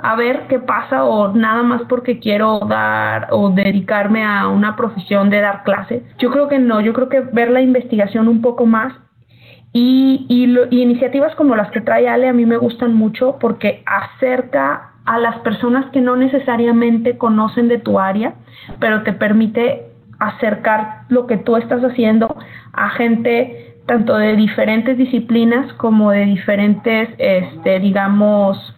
[0.00, 5.30] a ver qué pasa o nada más porque quiero dar o dedicarme a una profesión
[5.30, 6.02] de dar clases.
[6.18, 8.94] Yo creo que no, yo creo que ver la investigación un poco más
[9.72, 10.26] y,
[10.70, 15.38] iniciativas como las que trae Ale a mí me gustan mucho porque acerca a las
[15.40, 18.34] personas que no necesariamente conocen de tu área,
[18.78, 19.87] pero te permite
[20.18, 22.36] acercar lo que tú estás haciendo
[22.72, 28.74] a gente tanto de diferentes disciplinas como de diferentes, este, digamos,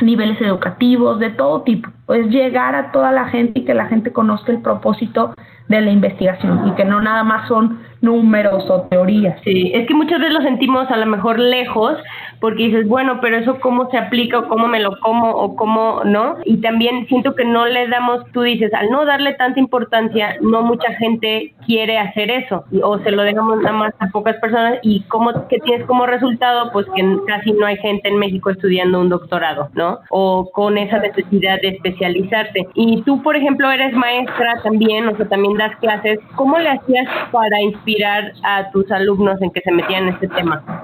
[0.00, 1.88] niveles educativos, de todo tipo.
[2.08, 5.34] Es llegar a toda la gente y que la gente conozca el propósito
[5.68, 9.40] de la investigación y que no nada más son números o teorías.
[9.44, 11.96] Sí, es que muchas veces lo sentimos a lo mejor lejos
[12.42, 16.02] porque dices, bueno, pero eso cómo se aplica o cómo me lo como o cómo
[16.04, 16.38] no.
[16.44, 20.62] Y también siento que no le damos, tú dices, al no darle tanta importancia, no
[20.62, 25.02] mucha gente quiere hacer eso o se lo dejamos nada más a pocas personas y
[25.02, 29.08] cómo que tienes como resultado pues que casi no hay gente en México estudiando un
[29.08, 30.00] doctorado, ¿no?
[30.10, 32.66] O con esa necesidad de especializarte.
[32.74, 36.18] Y tú, por ejemplo, eres maestra también, o sea, también das clases.
[36.34, 40.81] ¿Cómo le hacías para inspirar a tus alumnos en que se metían en este tema?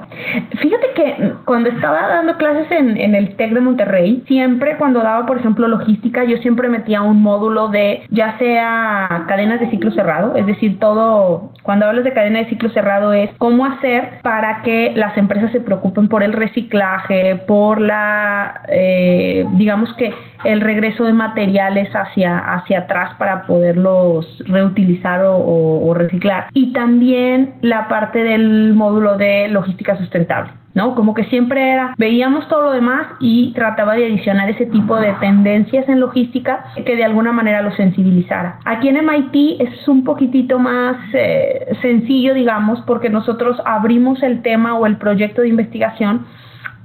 [0.61, 5.27] Fíjate que cuando estaba dando clases en, en el TEC de Monterrey, siempre cuando daba,
[5.27, 10.37] por ejemplo, logística, yo siempre metía un módulo de ya sea cadenas de ciclo cerrado,
[10.37, 14.93] es decir, todo, cuando hablas de cadena de ciclo cerrado es cómo hacer para que
[14.95, 20.13] las empresas se preocupen por el reciclaje, por la, eh, digamos que
[20.45, 26.49] el regreso de materiales hacia, hacia atrás para poderlos reutilizar o, reciclar.
[26.55, 30.53] Y también la parte del módulo de logística sustentable.
[30.75, 30.95] ¿no?
[30.95, 35.13] Como que siempre era, veíamos todo lo demás y trataba de adicionar ese tipo de
[35.15, 38.61] tendencias en logística que de alguna manera lo sensibilizara.
[38.65, 44.79] Aquí en MIT es un poquitito más eh, sencillo, digamos, porque nosotros abrimos el tema
[44.79, 46.27] o el proyecto de investigación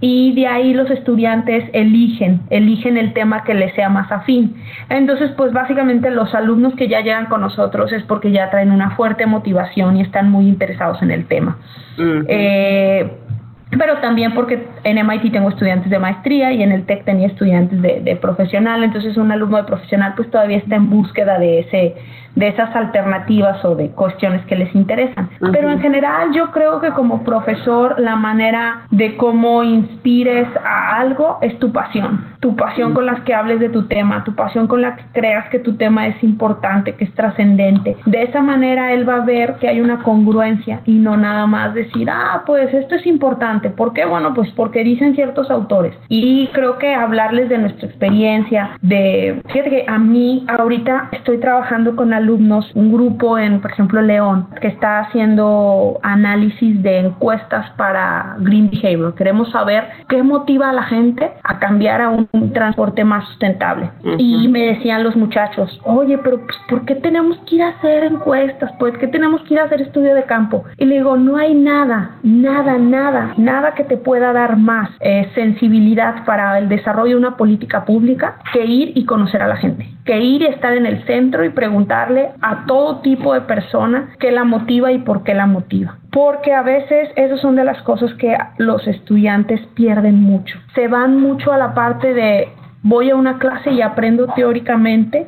[0.06, 4.58] y de ahí los estudiantes eligen, eligen el tema que les sea más afín.
[4.89, 8.98] Entonces, pues básicamente los alumnos que ya llegan con nosotros es porque ya traen una
[8.98, 11.58] fuerte motivación y están muy interesados en el tema.
[11.96, 17.82] Pero también porque en MIT tengo estudiantes de maestría y en el TEC tenía estudiantes
[17.82, 21.96] de, de, profesional, entonces un alumno de profesional pues todavía está en búsqueda de ese
[22.36, 25.30] de esas alternativas o de cuestiones que les interesan.
[25.52, 31.38] Pero en general yo creo que como profesor la manera de cómo inspires a algo
[31.41, 34.82] es tu pasión, tu pasión con las que hables de tu tema, tu pasión con
[34.82, 37.98] la que creas que tu tema es importante, que es trascendente.
[38.06, 41.74] De esa manera él va a ver que hay una congruencia y no nada más
[41.74, 43.69] decir, ah, pues esto es importante.
[43.69, 44.06] ¿Por qué?
[44.06, 45.96] Bueno, pues porque dicen ciertos autores.
[46.10, 51.96] Y creo que hablarles de nuestra experiencia, de, fíjate que a mí ahorita estoy trabajando
[51.96, 58.36] con alumnos, un grupo en, por ejemplo, León, que está haciendo análisis de encuestas para
[58.40, 59.14] Green Behavior.
[59.16, 63.90] Queremos saber qué motiva a la gente a cambiar a un, transporte más sustentable.
[64.18, 68.04] Y me decían los muchachos, oye, pero pues, ¿por qué tenemos que ir a hacer
[68.04, 68.72] encuestas?
[68.74, 70.64] ¿Por qué tenemos que ir a hacer estudio de campo?
[70.78, 75.30] Y le digo, no hay nada, nada, nada, nada que te pueda dar más eh,
[75.36, 79.90] sensibilidad para el desarrollo de una política pública que ir y conocer a la gente,
[80.06, 82.04] que ir y estar en el centro y preguntar
[82.42, 85.98] a todo tipo de persona que la motiva y por qué la motiva.
[86.12, 90.60] Porque a veces esas son de las cosas que los estudiantes pierden mucho.
[90.76, 92.50] Se van mucho a la parte de
[92.82, 95.28] voy a una clase y aprendo teóricamente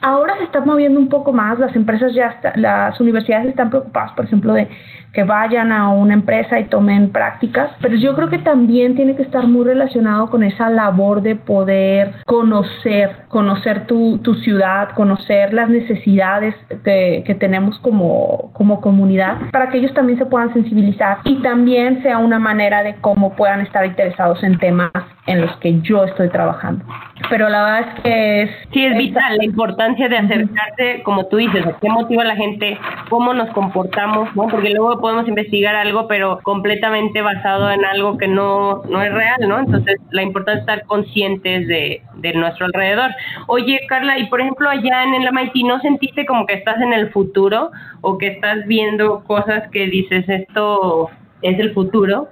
[0.00, 4.24] Ahora se está moviendo un poco más, las empresas ya, las universidades están preocupadas, por
[4.24, 4.68] ejemplo, de
[5.12, 9.22] que vayan a una empresa y tomen prácticas, pero yo creo que también tiene que
[9.22, 15.68] estar muy relacionado con esa labor de poder conocer, conocer tu, tu ciudad, conocer las
[15.68, 22.02] necesidades que tenemos como, como comunidad, para que ellos también se puedan sensibilizar y también
[22.02, 24.90] sea una manera de cómo puedan estar interesados en temas
[25.30, 26.84] en los que yo estoy trabajando.
[27.28, 28.50] Pero la verdad es que es...
[28.72, 32.76] Sí, es vital la importancia de acercarse, como tú dices, qué motiva a la gente,
[33.08, 34.48] cómo nos comportamos, ¿no?
[34.48, 39.38] Porque luego podemos investigar algo, pero completamente basado en algo que no, no es real,
[39.46, 39.60] ¿no?
[39.60, 43.10] Entonces, la importancia es estar conscientes de, de nuestro alrededor.
[43.46, 46.92] Oye, Carla, y por ejemplo, allá en el MIT, ¿no sentiste como que estás en
[46.92, 51.08] el futuro o que estás viendo cosas que dices, esto
[51.42, 52.28] es el futuro?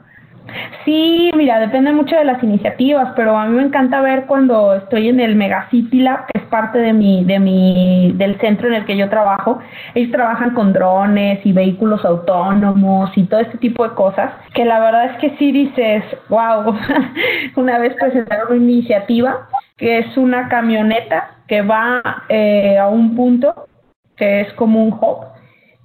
[0.84, 5.08] Sí, mira, depende mucho de las iniciativas, pero a mí me encanta ver cuando estoy
[5.08, 8.84] en el Megacity Lab, que es parte de mi, de mi, del centro en el
[8.84, 9.58] que yo trabajo.
[9.94, 14.80] Ellos trabajan con drones y vehículos autónomos y todo este tipo de cosas, que la
[14.80, 16.74] verdad es que sí dices, wow,
[17.56, 23.68] una vez presentaron una iniciativa que es una camioneta que va eh, a un punto
[24.16, 25.26] que es como un hub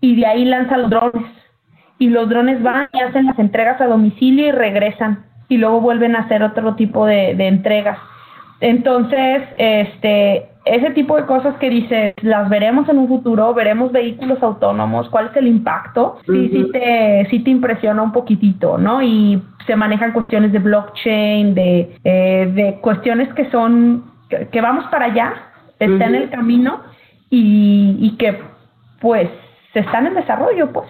[0.01, 1.23] y de ahí lanza los drones
[1.99, 6.15] y los drones van y hacen las entregas a domicilio y regresan y luego vuelven
[6.15, 7.97] a hacer otro tipo de, entregas.
[8.59, 14.41] Entonces, este, ese tipo de cosas que dices, las veremos en un futuro, veremos vehículos
[14.41, 19.01] autónomos, cuál es el impacto, sí, sí, te, sí te impresiona un poquitito, ¿no?
[19.01, 25.05] Y se manejan cuestiones de blockchain, de, eh, de cuestiones que son, que, vamos para
[25.05, 25.33] allá,
[25.79, 26.81] está en el camino
[27.29, 28.39] y, y que
[29.01, 29.29] pues
[29.73, 30.87] se están en desarrollo, pues.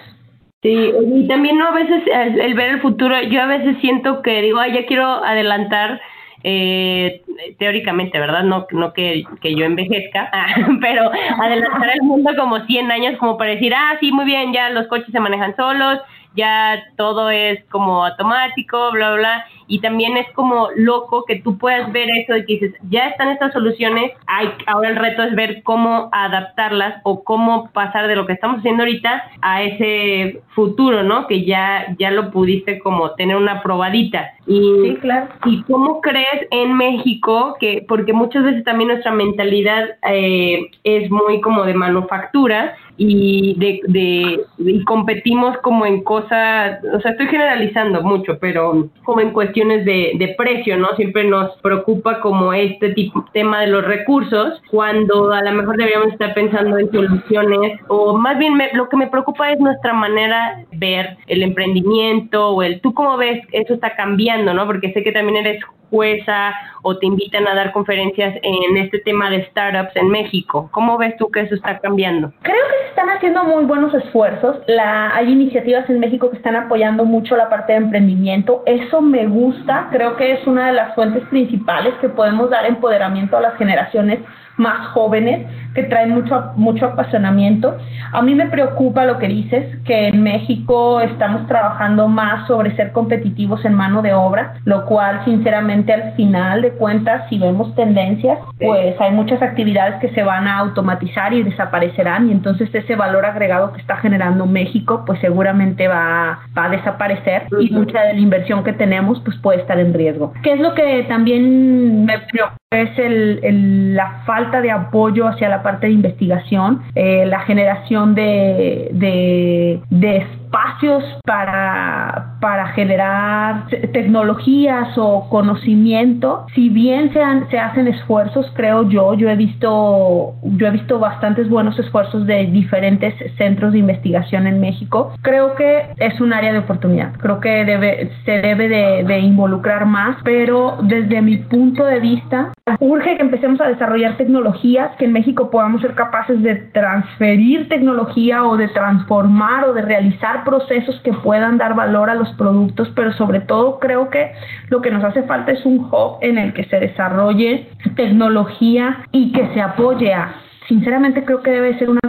[0.64, 4.42] Sí, y también no a veces el, ver el futuro, yo a veces siento que
[4.42, 6.00] digo, ay, ya quiero adelantar
[6.42, 7.22] eh,
[7.60, 8.44] teóricamente, ¿verdad?
[8.44, 10.32] No, no que, que yo envejezca,
[10.82, 14.70] pero adelantar el mundo como 100 años como para decir, ah, sí, muy bien, ya
[14.70, 16.00] los coches se manejan solos,
[16.34, 21.92] ya todo es como automático, bla, bla, y también es como loco que tú puedas
[21.92, 25.64] ver eso y que dices, ya están estas soluciones, hay, ahora el reto es ver
[25.64, 31.26] cómo adaptarlas o cómo pasar de lo que estamos haciendo ahorita a ese futuro, ¿no?
[31.26, 34.34] Que ya, ya lo pudiste como tener una probadita.
[34.46, 35.30] Y, sí, claro.
[35.46, 41.42] ¿Y cómo crees en México que, porque muchas veces también nuestra mentalidad eh, es muy
[41.42, 48.04] como de manufactura, y de, de, y competimos como en cosas, o sea, estoy generalizando
[48.04, 49.32] mucho, pero como en
[49.68, 50.88] de, precio, ¿no?
[50.96, 56.14] Siempre nos preocupa como este tipo tema de los recursos, cuando a lo mejor deberíamos
[56.14, 60.78] estar pensando en soluciones, o más bien lo que me preocupa es nuestra manera de
[60.78, 64.66] ver el emprendimiento o el, ¿tú cómo ves eso está cambiando, ¿no?
[64.66, 69.30] Porque sé que también eres jueza o te invitan a dar conferencias en este tema
[69.30, 70.68] de startups en México.
[70.72, 72.34] ¿Cómo ves tú que eso está cambiando?
[72.42, 74.58] Creo que se están haciendo muy buenos esfuerzos.
[74.66, 78.64] La, hay iniciativas en México que están apoyando mucho la parte de emprendimiento.
[78.66, 79.90] Eso me gusta.
[79.92, 84.20] Creo que es una de las fuentes principales que podemos dar empoderamiento a las generaciones
[84.58, 87.78] más jóvenes que traen mucho, mucho apasionamiento.
[88.12, 92.92] A mí me preocupa lo que dices, que en México estamos trabajando más sobre ser
[92.92, 98.38] competitivos en mano de obra, lo cual sinceramente al final de cuentas, si vemos tendencias,
[98.60, 103.26] pues hay muchas actividades que se van a automatizar y desaparecerán y entonces ese valor
[103.26, 108.20] agregado que está generando México pues seguramente va, va a desaparecer y mucha de la
[108.20, 110.34] inversión que tenemos pues puede estar en riesgo.
[110.44, 112.58] ¿Qué es lo que también me preocupa?
[112.74, 118.90] Es el, la falta de apoyo hacia la parte de investigación, eh, la generación de,
[118.94, 126.46] de, espacios para, para generar tecnologías o conocimiento.
[126.54, 131.50] Si bien se, se hacen esfuerzos, creo yo, yo he visto, yo he visto bastantes
[131.50, 135.14] buenos esfuerzos de diferentes centros de investigación en México.
[135.24, 137.14] Creo que es un área de oportunidad.
[137.14, 142.54] Creo que debe, se debe de, de involucrar más, pero desde mi punto de vista,
[142.80, 148.46] urge que empecemos a desarrollar tecnologías que en México podamos ser capaces de transferir tecnología
[148.46, 153.12] o de transformar o de realizar procesos que puedan dar valor a los productos, pero
[153.14, 154.32] sobre todo creo que
[154.70, 159.34] lo que nos hace falta es un hub en el que se desarrolle tecnología y
[159.34, 160.34] que se apoye a
[160.68, 162.00] sinceramente creo que debe ser una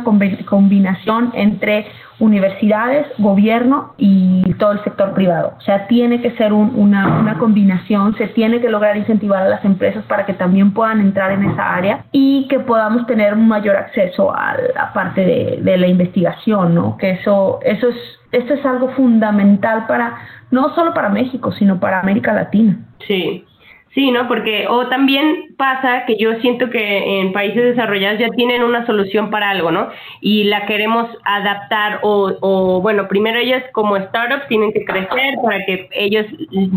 [0.44, 1.86] combinación entre
[2.20, 5.54] universidades, gobierno y todo el sector privado.
[5.58, 9.64] O sea, tiene que ser una, una, combinación, se tiene que lograr incentivar a las
[9.64, 13.76] empresas para que también puedan entrar en esa área y que podamos tener un mayor
[13.76, 16.96] acceso a la parte de, de la investigación, ¿no?
[16.96, 17.96] Que eso, eso es,
[18.30, 20.16] esto es algo fundamental para,
[20.50, 22.78] no solo para México, sino para América Latina.
[23.06, 23.44] Sí,
[23.94, 24.26] Sí, ¿no?
[24.26, 29.30] Porque, o también pasa que yo siento que en países desarrollados ya tienen una solución
[29.30, 29.88] para algo, ¿no?
[30.20, 35.64] Y la queremos adaptar o, o bueno, primero ellos como startups tienen que crecer para
[35.64, 36.26] que ellos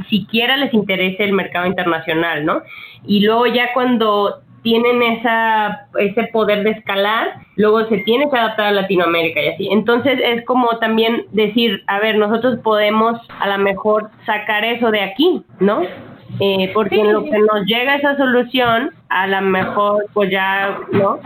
[0.09, 2.61] siquiera les interese el mercado internacional, ¿no?
[3.07, 8.67] Y luego ya cuando tienen esa, ese poder de escalar, luego se tiene que adaptar
[8.67, 9.69] a Latinoamérica y así.
[9.71, 15.01] Entonces es como también decir, a ver, nosotros podemos a lo mejor sacar eso de
[15.01, 15.81] aquí, ¿no?
[16.39, 21.19] Eh, porque en lo que nos llega esa solución, a lo mejor pues ya, ¿no?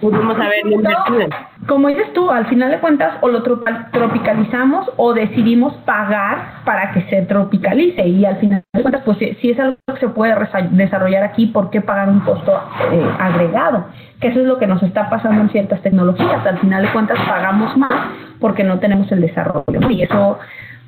[0.00, 1.28] Pudimos haber invertido.
[1.66, 7.02] Como dices tú, al final de cuentas o lo tropicalizamos o decidimos pagar para que
[7.08, 10.34] se tropicalice y al final de cuentas pues si, es algo que se puede
[10.72, 12.52] desarrollar aquí, ¿por qué pagar un costo
[12.92, 13.86] eh, agregado?
[14.20, 16.44] Que eso es lo que nos está pasando en ciertas tecnologías.
[16.44, 18.08] Al final de cuentas pagamos más
[18.40, 20.38] porque no tenemos el desarrollo y eso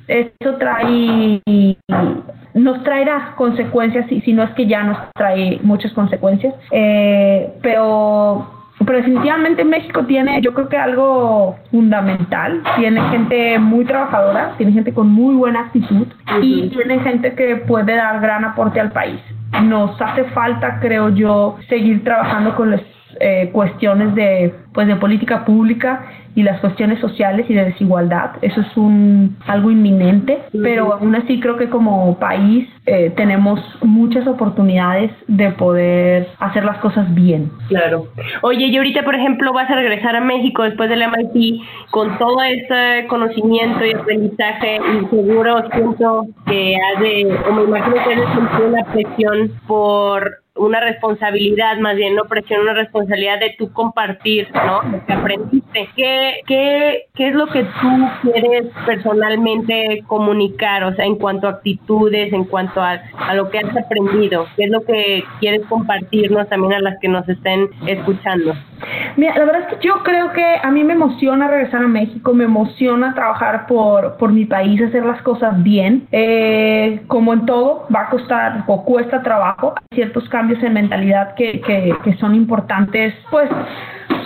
[0.07, 1.41] eso trae
[2.53, 6.53] nos traerá consecuencias y si no es que ya nos trae muchas consecuencias.
[6.71, 8.53] Eh, pero
[8.85, 12.63] pero definitivamente México tiene yo creo que algo fundamental.
[12.77, 16.07] Tiene gente muy trabajadora tiene gente con muy buena actitud
[16.41, 19.19] y tiene gente que puede dar gran aporte al país.
[19.63, 22.81] Nos hace falta creo yo seguir trabajando con las
[23.19, 26.05] eh, cuestiones de pues de política pública
[26.37, 28.33] y las cuestiones sociales y de desigualdad.
[28.43, 34.27] Eso es un algo inminente, pero aún así creo que como país eh, tenemos muchas
[34.27, 37.49] oportunidades de poder hacer las cosas bien.
[37.69, 38.05] Claro.
[38.43, 41.59] Oye, y ahorita, por ejemplo, vas a regresar a México después del MIT
[41.89, 47.95] con todo ese conocimiento y aprendizaje y seguro siento que has de, o me imagino
[47.95, 53.71] que de una presión por una responsabilidad, más bien no presión, una responsabilidad de tú
[53.71, 54.83] compartir, ¿no?
[54.83, 55.89] Lo que aprendiste.
[55.95, 60.83] ¿Qué, qué, qué es lo que tú quieres personalmente comunicar?
[60.83, 64.47] O sea, en cuanto a actitudes, en cuanto a, a lo que has aprendido.
[64.55, 68.53] ¿Qué es lo que quieres compartirnos también a las que nos estén escuchando?
[69.15, 72.33] Mira, la verdad es que yo creo que a mí me emociona regresar a México,
[72.33, 76.07] me emociona trabajar por, por mi país, hacer las cosas bien.
[76.11, 81.61] Eh, como en todo, va a costar o cuesta trabajo, ciertos cambios en mentalidad que,
[81.61, 83.49] que, son importantes, pues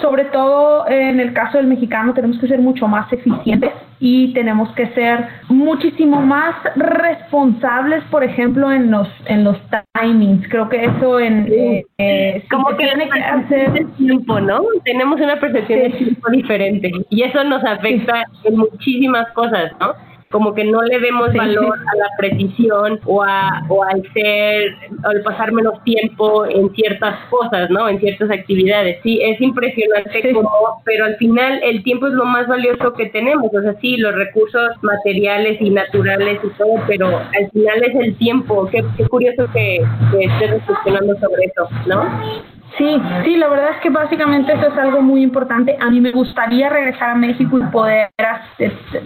[0.02, 4.74] sobre todo en el caso del mexicano tenemos que ser mucho más eficientes y tenemos
[4.74, 9.58] que ser muchísimo más responsables, por ejemplo, en los en los
[9.94, 10.48] timings.
[10.50, 14.62] Creo que eso en eh, eh, como que tiene que hacer el tiempo, ¿no?
[14.86, 20.11] Tenemos una percepción de tiempo diferente y eso nos afecta en muchísimas cosas, ¿no?
[20.32, 25.22] Como que no le demos valor a la precisión o, a, o al ser, al
[25.22, 27.90] pasar menos tiempo en ciertas cosas, ¿no?
[27.90, 29.00] En ciertas actividades.
[29.04, 33.54] Sí, es impresionante como, pero al final el tiempo es lo más valioso que tenemos,
[33.54, 38.18] o sea, sí, los recursos materiales y naturales y todo, pero al final es el
[38.18, 38.68] tiempo.
[38.72, 42.61] Qué, qué curioso que, que estés reflexionando sobre eso, ¿no?
[42.78, 45.78] Sí, sí, la verdad es que básicamente eso es algo muy importante.
[45.80, 48.10] A mí me gustaría regresar a México y poder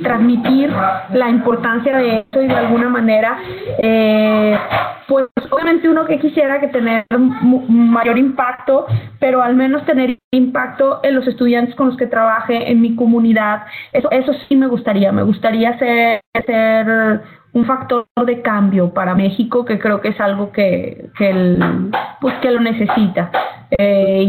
[0.04, 0.72] transmitir
[1.14, 3.38] la importancia de esto y de alguna manera,
[3.80, 4.58] eh,
[5.08, 7.06] pues obviamente uno que quisiera que tener
[7.68, 8.86] mayor impacto,
[9.20, 13.64] pero al menos tener impacto en los estudiantes con los que trabaje, en mi comunidad.
[13.94, 15.12] Eso, eso sí me gustaría.
[15.12, 17.22] Me gustaría ser, ser
[17.56, 22.36] un factor de cambio para México que creo que es algo que, que, el, pues
[22.40, 23.32] que lo necesita.
[23.72, 24.24] Eh,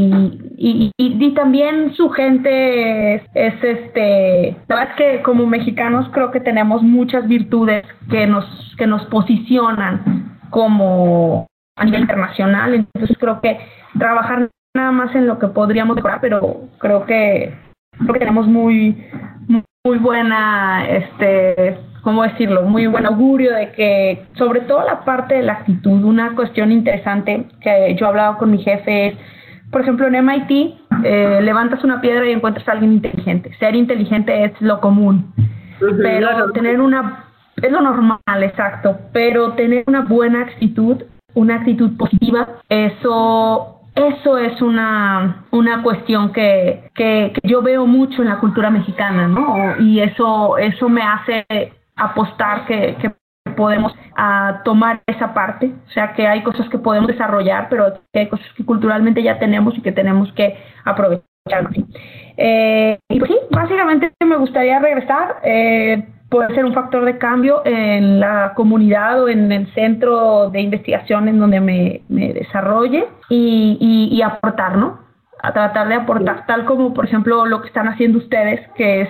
[0.57, 6.41] y, y, también su gente es, este, la verdad es que como mexicanos creo que
[6.41, 8.47] tenemos muchas virtudes que nos,
[8.79, 11.47] que nos posicionan como
[11.77, 13.59] a nivel internacional, entonces creo que
[13.99, 17.53] trabajar nada más en lo que podríamos mejorar, pero creo que
[17.99, 19.05] creo que tenemos muy
[19.49, 19.62] muy
[19.99, 22.62] buena este ¿cómo decirlo?
[22.62, 27.49] Muy buen augurio de que, sobre todo la parte de la actitud, una cuestión interesante
[27.61, 29.16] que yo he hablado con mi jefe es,
[29.72, 33.53] por ejemplo, en MIT, eh, levantas una piedra y encuentras a alguien inteligente.
[33.59, 35.34] Ser inteligente es lo común,
[36.01, 37.24] pero tener una,
[37.61, 41.03] es lo normal, exacto, pero tener una buena actitud,
[41.34, 48.23] una actitud positiva, eso eso es una, una cuestión que, que, que, yo veo mucho
[48.23, 49.81] en la cultura mexicana, ¿no?
[49.81, 51.47] Y eso, eso me hace
[51.97, 53.13] apostar que, que
[53.57, 58.29] podemos ah, tomar esa parte, o sea que hay cosas que podemos desarrollar, pero hay
[58.29, 61.25] cosas que culturalmente ya tenemos y que tenemos que aprovechar.
[62.37, 67.62] Eh, y pues sí, básicamente me gustaría regresar, eh, poder ser un factor de cambio
[67.64, 73.79] en la comunidad o en el centro de investigación en donde me, me desarrolle y,
[73.81, 75.01] y, y aportar, ¿no?
[75.43, 79.09] A tratar de aportar, tal como por ejemplo lo que están haciendo ustedes, que es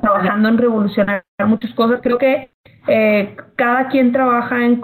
[0.00, 2.00] trabajando en revolucionar muchas cosas.
[2.02, 2.50] Creo que
[2.86, 4.82] eh, cada quien trabaja en,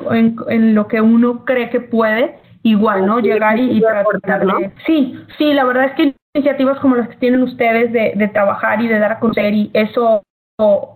[0.48, 3.18] en, lo que uno cree que puede, igual, ¿no?
[3.20, 4.58] Llegar y, tratar ¿no?
[4.86, 8.82] Sí, sí, la verdad es que iniciativas como las que tienen ustedes de, de trabajar
[8.82, 10.22] y de dar a conocer y eso,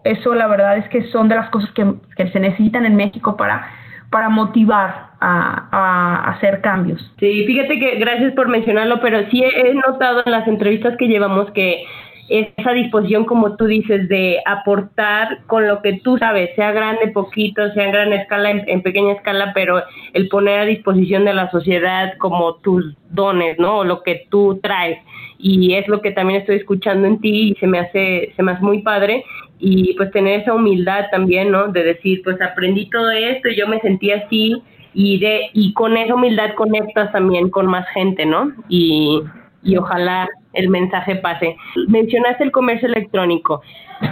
[0.04, 3.36] eso la verdad es que son de las cosas que, que se necesitan en México
[3.36, 3.68] para
[4.10, 6.98] para motivar a, a, hacer cambios.
[7.18, 11.50] Sí, fíjate que gracias por mencionarlo, pero sí he notado en las entrevistas que llevamos
[11.50, 11.84] que
[12.28, 17.72] esa disposición, como tú dices, de aportar con lo que tú sabes, sea grande, poquito,
[17.72, 19.82] sea en gran escala, en, pequeña escala, pero
[20.12, 23.78] el poner a disposición de la sociedad como tus dones, ¿no?
[23.78, 24.98] O lo que tú traes.
[25.38, 28.52] Y es lo que también estoy escuchando en ti y se me hace, se me
[28.52, 29.24] hace muy padre.
[29.58, 31.68] Y pues tener esa humildad también, ¿no?
[31.68, 34.62] De decir, pues aprendí todo esto y yo me sentí así
[34.94, 38.52] y de y con esa humildad conectas también con más gente, ¿no?
[38.68, 39.22] Y,
[39.62, 41.56] y ojalá el mensaje pase.
[41.88, 43.62] Mencionaste el comercio electrónico.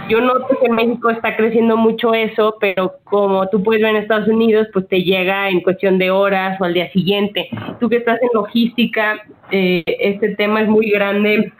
[0.09, 4.01] Yo noto que en México está creciendo mucho eso, pero como tú puedes ver en
[4.01, 7.49] Estados Unidos, pues te llega en cuestión de horas o al día siguiente.
[7.79, 9.21] Tú que estás en logística,
[9.51, 11.51] eh, este tema es muy grande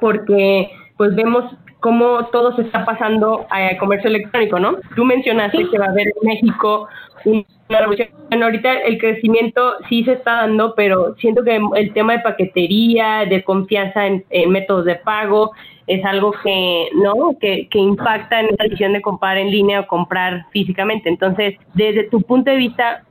[0.00, 1.44] porque pues vemos
[1.80, 4.76] cómo todo se está pasando al comercio electrónico, ¿no?
[4.94, 6.88] Tú mencionaste que va a haber en México
[7.24, 7.44] una
[7.80, 8.08] revolución.
[8.30, 13.42] ahorita el crecimiento sí se está dando, pero siento que el tema de paquetería, de
[13.44, 15.52] confianza en, métodos de pago,
[15.86, 19.86] es algo que no que, que impacta en la decisión de comprar en línea o
[19.86, 21.08] comprar físicamente.
[21.08, 23.04] Entonces, desde tu punto de vista,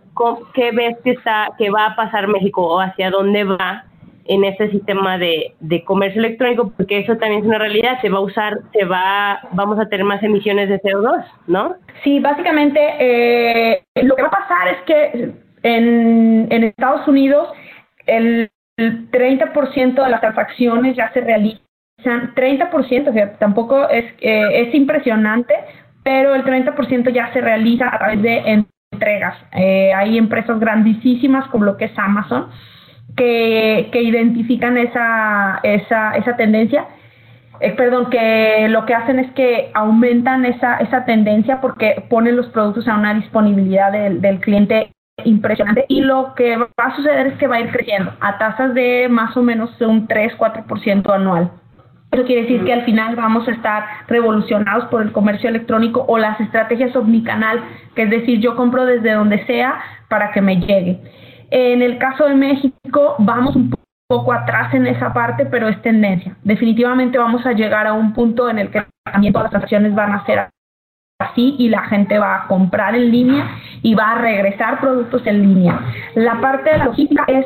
[0.53, 3.85] ¿qué ves que está que va a pasar México o hacia dónde va
[4.25, 8.17] en este sistema de, de, comercio electrónico, porque eso también es una realidad, se va
[8.17, 11.75] a usar, se va, vamos a tener más emisiones de CO2, ¿no?
[12.03, 15.31] Sí, básicamente eh, lo que va a pasar es que
[15.63, 17.49] en, en Estados Unidos
[18.07, 21.61] el, 30% de las transacciones ya se realizan,
[22.03, 25.53] 30%, o sea, tampoco es, eh, es impresionante,
[26.03, 29.37] pero el 30% ya se realiza a través de entregas.
[29.53, 32.49] Eh, hay empresas grandísimas como lo que es Amazon,
[33.15, 36.85] que, que identifican esa, esa, esa tendencia.
[37.61, 42.47] Eh, perdón, que lo que hacen es que aumentan esa, esa tendencia porque ponen los
[42.47, 44.91] productos a una disponibilidad del, del cliente
[45.23, 48.73] impresionante y lo que va a suceder es que va a ir creciendo a tasas
[48.73, 51.51] de más o menos un 3-4% anual.
[52.11, 56.17] Eso quiere decir que al final vamos a estar revolucionados por el comercio electrónico o
[56.17, 57.61] las estrategias omnicanal,
[57.95, 60.99] que es decir, yo compro desde donde sea para que me llegue.
[61.57, 63.73] En el caso de México vamos un
[64.09, 66.35] poco atrás en esa parte, pero es tendencia.
[66.43, 70.11] Definitivamente vamos a llegar a un punto en el que también todas las transacciones van
[70.11, 70.49] a ser
[71.17, 73.51] así y la gente va a comprar en línea
[73.81, 75.79] y va a regresar productos en línea.
[76.15, 77.45] La parte de la logística es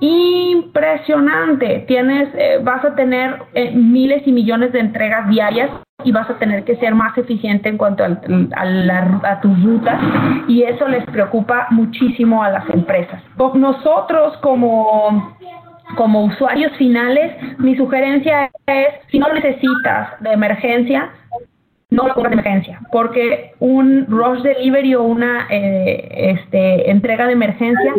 [0.00, 1.84] impresionante.
[1.88, 5.70] Tienes, eh, vas a tener eh, miles y millones de entregas diarias
[6.04, 10.00] y vas a tener que ser más eficiente en cuanto a, a, tus rutas
[10.46, 13.20] y eso les preocupa muchísimo a las empresas.
[13.54, 15.36] Nosotros como
[15.96, 21.10] como usuarios finales, mi sugerencia es, si no necesitas de emergencia,
[21.90, 27.32] no lo compras de emergencia, porque un rush delivery o una eh, este, entrega de
[27.32, 27.94] emergencia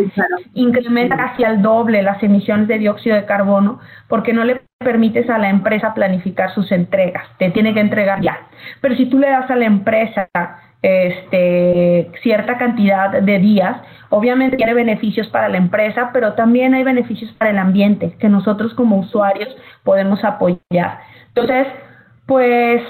[0.53, 5.39] incrementa casi al doble las emisiones de dióxido de carbono, porque no le permites a
[5.39, 8.47] la empresa planificar sus entregas, te tiene que entregar ya.
[8.79, 10.29] Pero si tú le das a la empresa
[10.83, 13.75] este, cierta cantidad de días,
[14.09, 18.75] obviamente tiene beneficios para la empresa, pero también hay beneficios para el ambiente que nosotros
[18.75, 19.49] como usuarios
[19.83, 20.99] podemos apoyar.
[21.29, 21.67] Entonces,
[22.27, 22.83] pues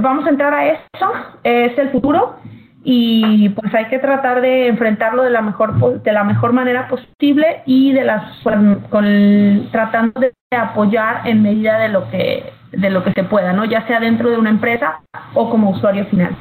[0.00, 1.12] vamos a entrar a eso,
[1.44, 2.36] es el futuro
[2.82, 7.62] y pues hay que tratar de enfrentarlo de la mejor de la mejor manera posible
[7.66, 8.42] y de las
[8.90, 13.64] con, tratando de apoyar en medida de lo que de lo que se pueda, ¿no?
[13.64, 15.00] Ya sea dentro de una empresa
[15.34, 16.36] o como usuario final.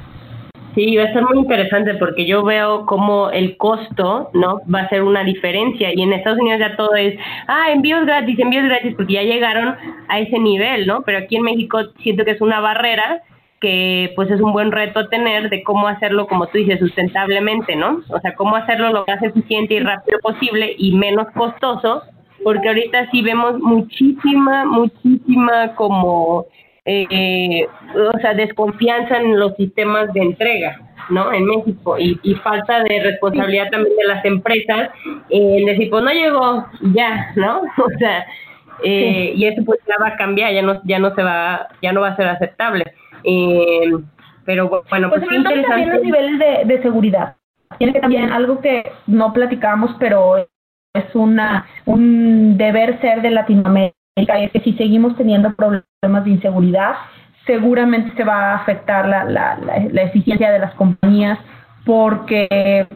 [0.75, 4.61] Sí, va a ser muy interesante porque yo veo como el costo, ¿no?
[4.73, 7.15] Va a ser una diferencia y en Estados Unidos ya todo es,
[7.47, 9.75] ah, envíos gratis, envíos gratis, porque ya llegaron
[10.07, 11.01] a ese nivel, ¿no?
[11.01, 13.23] Pero aquí en México siento que es una barrera
[13.59, 18.01] que pues es un buen reto tener de cómo hacerlo, como tú dices, sustentablemente, ¿no?
[18.09, 22.03] O sea, cómo hacerlo lo más eficiente y rápido posible y menos costoso,
[22.43, 26.45] porque ahorita sí vemos muchísima, muchísima como,
[26.85, 30.79] eh, o sea, desconfianza en los sistemas de entrega,
[31.09, 31.33] ¿no?
[31.33, 34.89] En México y, y falta de responsabilidad también de las empresas
[35.29, 37.61] en decir, pues no llegó, ya, ¿no?
[37.77, 38.25] O sea,
[38.83, 41.91] eh, y eso pues ya va a cambiar, ya no, ya no se va, ya
[41.91, 42.85] no va a ser aceptable.
[43.23, 43.91] Eh,
[44.45, 47.35] pero bueno, pues, pues también los niveles de, de seguridad.
[47.77, 54.39] Tiene que también algo que no platicamos, pero es una un deber ser de Latinoamérica,
[54.39, 56.95] es que si seguimos teniendo problemas de inseguridad,
[57.45, 61.39] seguramente se va a afectar la, la, la, eficiencia de las compañías
[61.85, 62.87] porque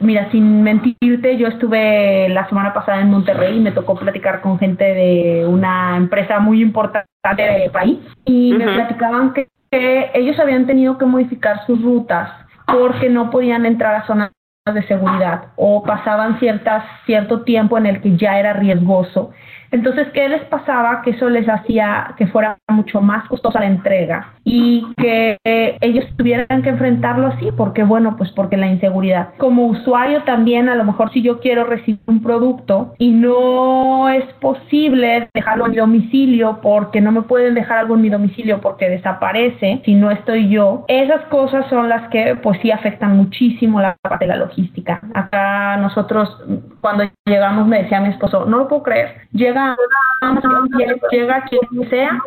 [0.00, 4.58] Mira, sin mentirte, yo estuve la semana pasada en Monterrey y me tocó platicar con
[4.58, 7.08] gente de una empresa muy importante
[7.42, 9.48] del país y me platicaban que,
[10.14, 12.30] ellos habían tenido que modificar sus rutas
[12.66, 14.30] porque no podían entrar a zonas
[14.72, 19.32] de seguridad o pasaban ciertas cierto tiempo en el que ya era riesgoso
[19.74, 21.02] entonces, ¿qué les pasaba?
[21.02, 25.36] Que eso les hacía que fuera mucho más costosa la entrega y que
[25.80, 29.30] ellos tuvieran que enfrentarlo así, porque bueno, pues porque la inseguridad.
[29.38, 34.24] Como usuario también, a lo mejor si yo quiero recibir un producto y no es
[34.34, 38.88] posible dejarlo en mi domicilio porque no me pueden dejar algo en mi domicilio porque
[38.88, 43.96] desaparece si no estoy yo, esas cosas son las que pues sí afectan muchísimo la
[44.02, 45.00] parte de la logística.
[45.14, 46.28] Acá nosotros
[46.80, 49.63] cuando llegamos me decía mi esposo, no lo puedo creer, llega
[51.10, 52.18] llega quien sea,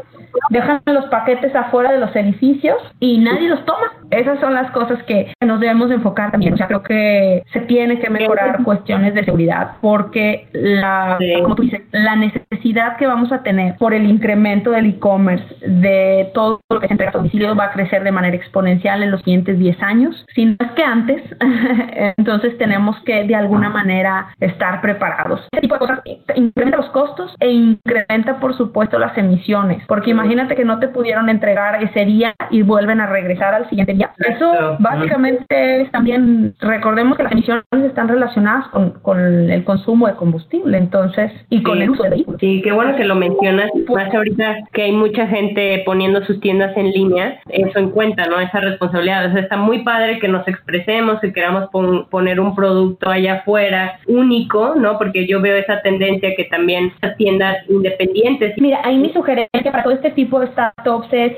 [0.49, 3.93] dejan los paquetes afuera de los edificios y nadie los toma.
[4.11, 6.53] Esas son las cosas que nos debemos enfocar también.
[6.53, 11.63] O sea, creo que se tiene que mejorar cuestiones de seguridad porque la, como tú
[11.63, 16.79] dices, la necesidad que vamos a tener por el incremento del e-commerce, de todo lo
[16.79, 19.81] que se entrega a domicilio, va a crecer de manera exponencial en los siguientes 10
[19.81, 21.21] años, si no es que antes.
[22.17, 25.41] Entonces tenemos que de alguna manera estar preparados.
[25.51, 25.99] Este tipo de cosas
[26.35, 29.83] incrementa los costos e incrementa, por supuesto, las emisiones.
[29.87, 33.93] Porque imagínate que no te pudieron entregar ese día y vuelven a regresar al siguiente
[33.93, 34.11] día.
[34.19, 40.15] Eso básicamente es también, recordemos que las emisiones están relacionadas con, con el consumo de
[40.15, 42.39] combustible, entonces, y con el uso de vehículos.
[42.39, 46.75] Sí, qué bueno que lo mencionas, más ahorita que hay mucha gente poniendo sus tiendas
[46.77, 48.39] en línea, eso en cuenta, ¿no?
[48.39, 49.27] Esa responsabilidad.
[49.27, 51.69] O sea, está muy padre que nos expresemos, que queramos
[52.09, 54.97] poner un producto allá afuera único, ¿no?
[54.97, 58.53] Porque yo veo esa tendencia que también las tiendas independientes.
[58.57, 61.33] Mira, ahí mi sugerencia para todo este tipo de startups es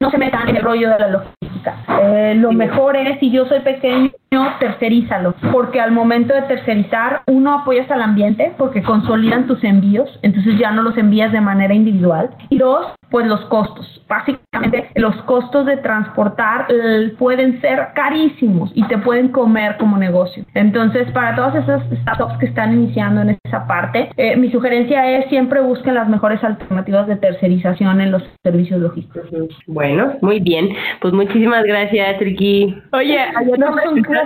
[0.00, 1.84] no se metan en el rollo de la logística.
[2.02, 4.10] Eh, lo mejor es, si yo soy pequeño,
[4.58, 10.58] tercerízalo, porque al momento de tercerizar, uno apoyas al ambiente porque consolidan tus envíos, entonces
[10.58, 12.30] ya no los envías de manera individual.
[12.50, 14.02] Y dos, pues los costos.
[14.08, 20.44] Básicamente los costos de transportar eh, pueden ser carísimos y te pueden comer como negocio.
[20.54, 25.28] Entonces, para todas esas startups que están iniciando en esa parte, eh, mi sugerencia es
[25.28, 29.28] siempre busquen las mejores alternativas de tercerización en los servicios logísticos.
[29.66, 30.70] Bueno, muy bien.
[31.00, 32.82] Pues muchísimas gracias, Triqui.
[32.92, 33.18] Oye,
[33.58, 33.74] no,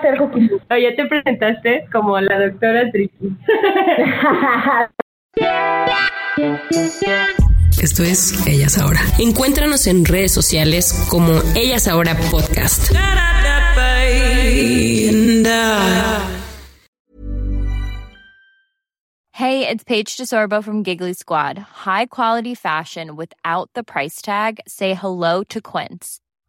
[0.05, 3.37] un placer, Oye, te presentaste como la doctora Triqui.
[7.83, 9.01] Esto es Ellas Ahora.
[9.19, 12.91] Encuéntranos en redes sociales como Ellas Ahora Podcast.
[19.33, 21.59] Hey, it's Paige DeSorbo from Giggly Squad.
[21.59, 24.61] High quality fashion without the price tag.
[24.69, 26.20] Say hello to Quince.